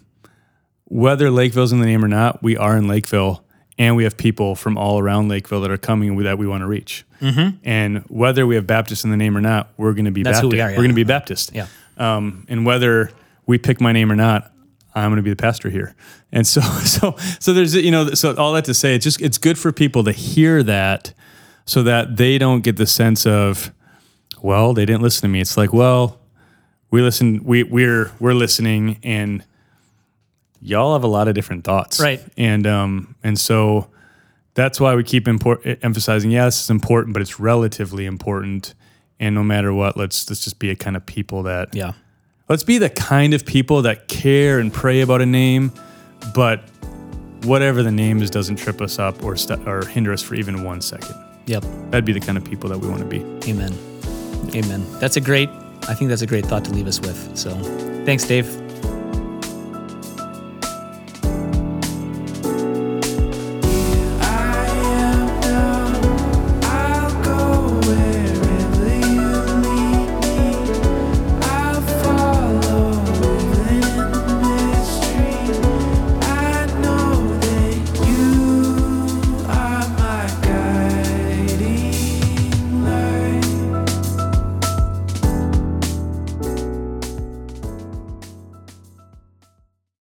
whether 0.85 1.31
Lakeville's 1.31 1.73
in 1.73 1.81
the 1.81 1.87
name 1.87 2.05
or 2.05 2.09
not, 2.09 2.43
we 2.43 2.57
are 2.57 2.77
in 2.77 2.89
Lakeville 2.89 3.45
and 3.79 3.97
we 3.97 4.05
have 4.05 4.17
people 4.17 4.55
from 4.55 4.77
all 4.77 4.99
around 4.99 5.29
Lakeville 5.29 5.63
that 5.63 5.71
are 5.71 5.79
coming 5.79 6.17
that 6.23 6.37
we 6.37 6.47
want 6.47 6.61
to 6.63 6.67
reach. 6.67 7.05
And 7.65 7.99
whether 8.09 8.47
we 8.47 8.55
have 8.55 8.67
Baptist 8.67 9.05
in 9.05 9.11
the 9.11 9.17
name 9.17 9.37
or 9.37 9.41
not, 9.41 9.71
we're 9.77 9.93
going 9.93 10.07
to 10.07 10.11
be 10.11 10.23
Mm-hmm. 10.23 10.25
That's 10.25 10.41
who 10.41 10.51
Baptist. 10.51 10.57
we 10.57 10.61
are, 10.61 10.71
We're 10.71 10.77
going 10.77 10.89
to 10.89 10.95
be 10.95 11.05
Baptist. 11.05 11.55
Yeah. 11.55 11.67
Um, 11.97 12.47
and 12.49 12.65
whether 12.67 13.11
we 13.47 13.59
pick 13.59 13.81
my 13.81 13.93
name 13.93 14.11
or 14.11 14.17
not, 14.17 14.53
I'm 14.95 15.11
going 15.11 15.17
to 15.17 15.23
be 15.23 15.31
the 15.31 15.37
pastor 15.37 15.71
here. 15.71 15.95
And 16.33 16.47
so, 16.47 16.61
so, 16.85 17.17
so 17.39 17.53
there's, 17.53 17.75
you 17.75 17.91
know, 17.91 18.11
so 18.15 18.35
all 18.37 18.53
that 18.55 18.65
to 18.67 18.75
say, 18.75 18.95
it's 18.95 19.05
just, 19.05 19.21
it's 19.21 19.39
good 19.39 19.59
for 19.59 19.73
people 19.73 20.05
to 20.05 20.13
hear 20.13 20.63
that 20.63 21.13
so 21.65 21.83
that 21.83 22.17
they 22.17 22.39
don't 22.39 22.63
get 22.63 22.77
the 22.77 22.87
sense 22.87 23.27
of, 23.27 23.73
well, 24.42 24.72
they 24.74 24.85
didn't 24.87 25.03
listen 25.03 25.22
to 25.22 25.29
me. 25.29 25.40
It's 25.40 25.57
like, 25.57 25.72
well, 25.72 26.18
we 26.90 27.03
listen, 27.03 27.42
we 27.44 27.62
we're 27.62 28.11
we're 28.20 28.35
listening, 28.35 28.98
and 29.03 29.44
y'all 30.61 30.92
have 30.94 31.05
a 31.05 31.09
lot 31.09 31.29
of 31.29 31.35
different 31.35 31.64
thoughts, 31.64 32.00
Right. 32.00 32.20
And 32.37 32.66
um 32.66 33.14
and 33.22 33.38
so 33.38 33.88
that's 34.55 34.81
why 34.81 34.94
we 34.96 35.05
keep 35.05 35.29
import, 35.29 35.62
emphasizing, 35.83 36.31
yes, 36.31 36.61
it's 36.61 36.70
important, 36.70 37.12
but 37.14 37.22
it's 37.22 37.38
relatively 37.40 38.05
important. 38.07 38.74
And 39.20 39.35
no 39.35 39.42
matter 39.44 39.72
what, 39.72 39.96
let's 39.96 40.29
let's 40.29 40.42
just 40.44 40.59
be 40.59 40.70
a 40.70 40.76
kind 40.76 40.96
of 40.96 41.07
people 41.07 41.44
that 41.44 41.74
Yeah. 41.74 41.92
let's 42.48 42.64
be 42.64 42.79
the 42.79 42.90
kind 42.90 43.33
of 43.35 43.46
people 43.46 43.83
that 43.83 44.09
care 44.09 44.59
and 44.59 44.72
pray 44.72 45.00
about 45.03 45.22
a 45.22 45.26
name, 45.26 45.72
but 46.35 46.68
whatever 47.44 47.83
the 47.83 47.92
name 47.92 48.20
is 48.20 48.29
doesn't 48.31 48.57
trip 48.57 48.81
us 48.83 48.98
up 48.98 49.22
or 49.22 49.37
st- 49.37 49.66
or 49.66 49.87
hinder 49.87 50.12
us 50.12 50.20
for 50.22 50.35
even 50.35 50.62
one 50.64 50.81
second. 50.83 51.14
Yep. 51.46 51.64
That'd 51.90 52.05
be 52.05 52.12
the 52.12 52.20
kind 52.20 52.37
of 52.37 52.44
people 52.44 52.68
that 52.70 52.79
we 52.79 52.88
want 52.88 53.00
to 53.00 53.07
be. 53.07 53.20
Amen. 53.50 53.72
Amen. 54.55 54.85
That's 54.98 55.16
a 55.16 55.20
great, 55.20 55.48
I 55.88 55.94
think 55.94 56.09
that's 56.09 56.22
a 56.22 56.26
great 56.26 56.46
thought 56.46 56.64
to 56.64 56.72
leave 56.72 56.87
us 56.87 57.00
with. 57.00 57.37
So 57.37 57.50
thanks, 58.05 58.24
Dave. 58.24 58.70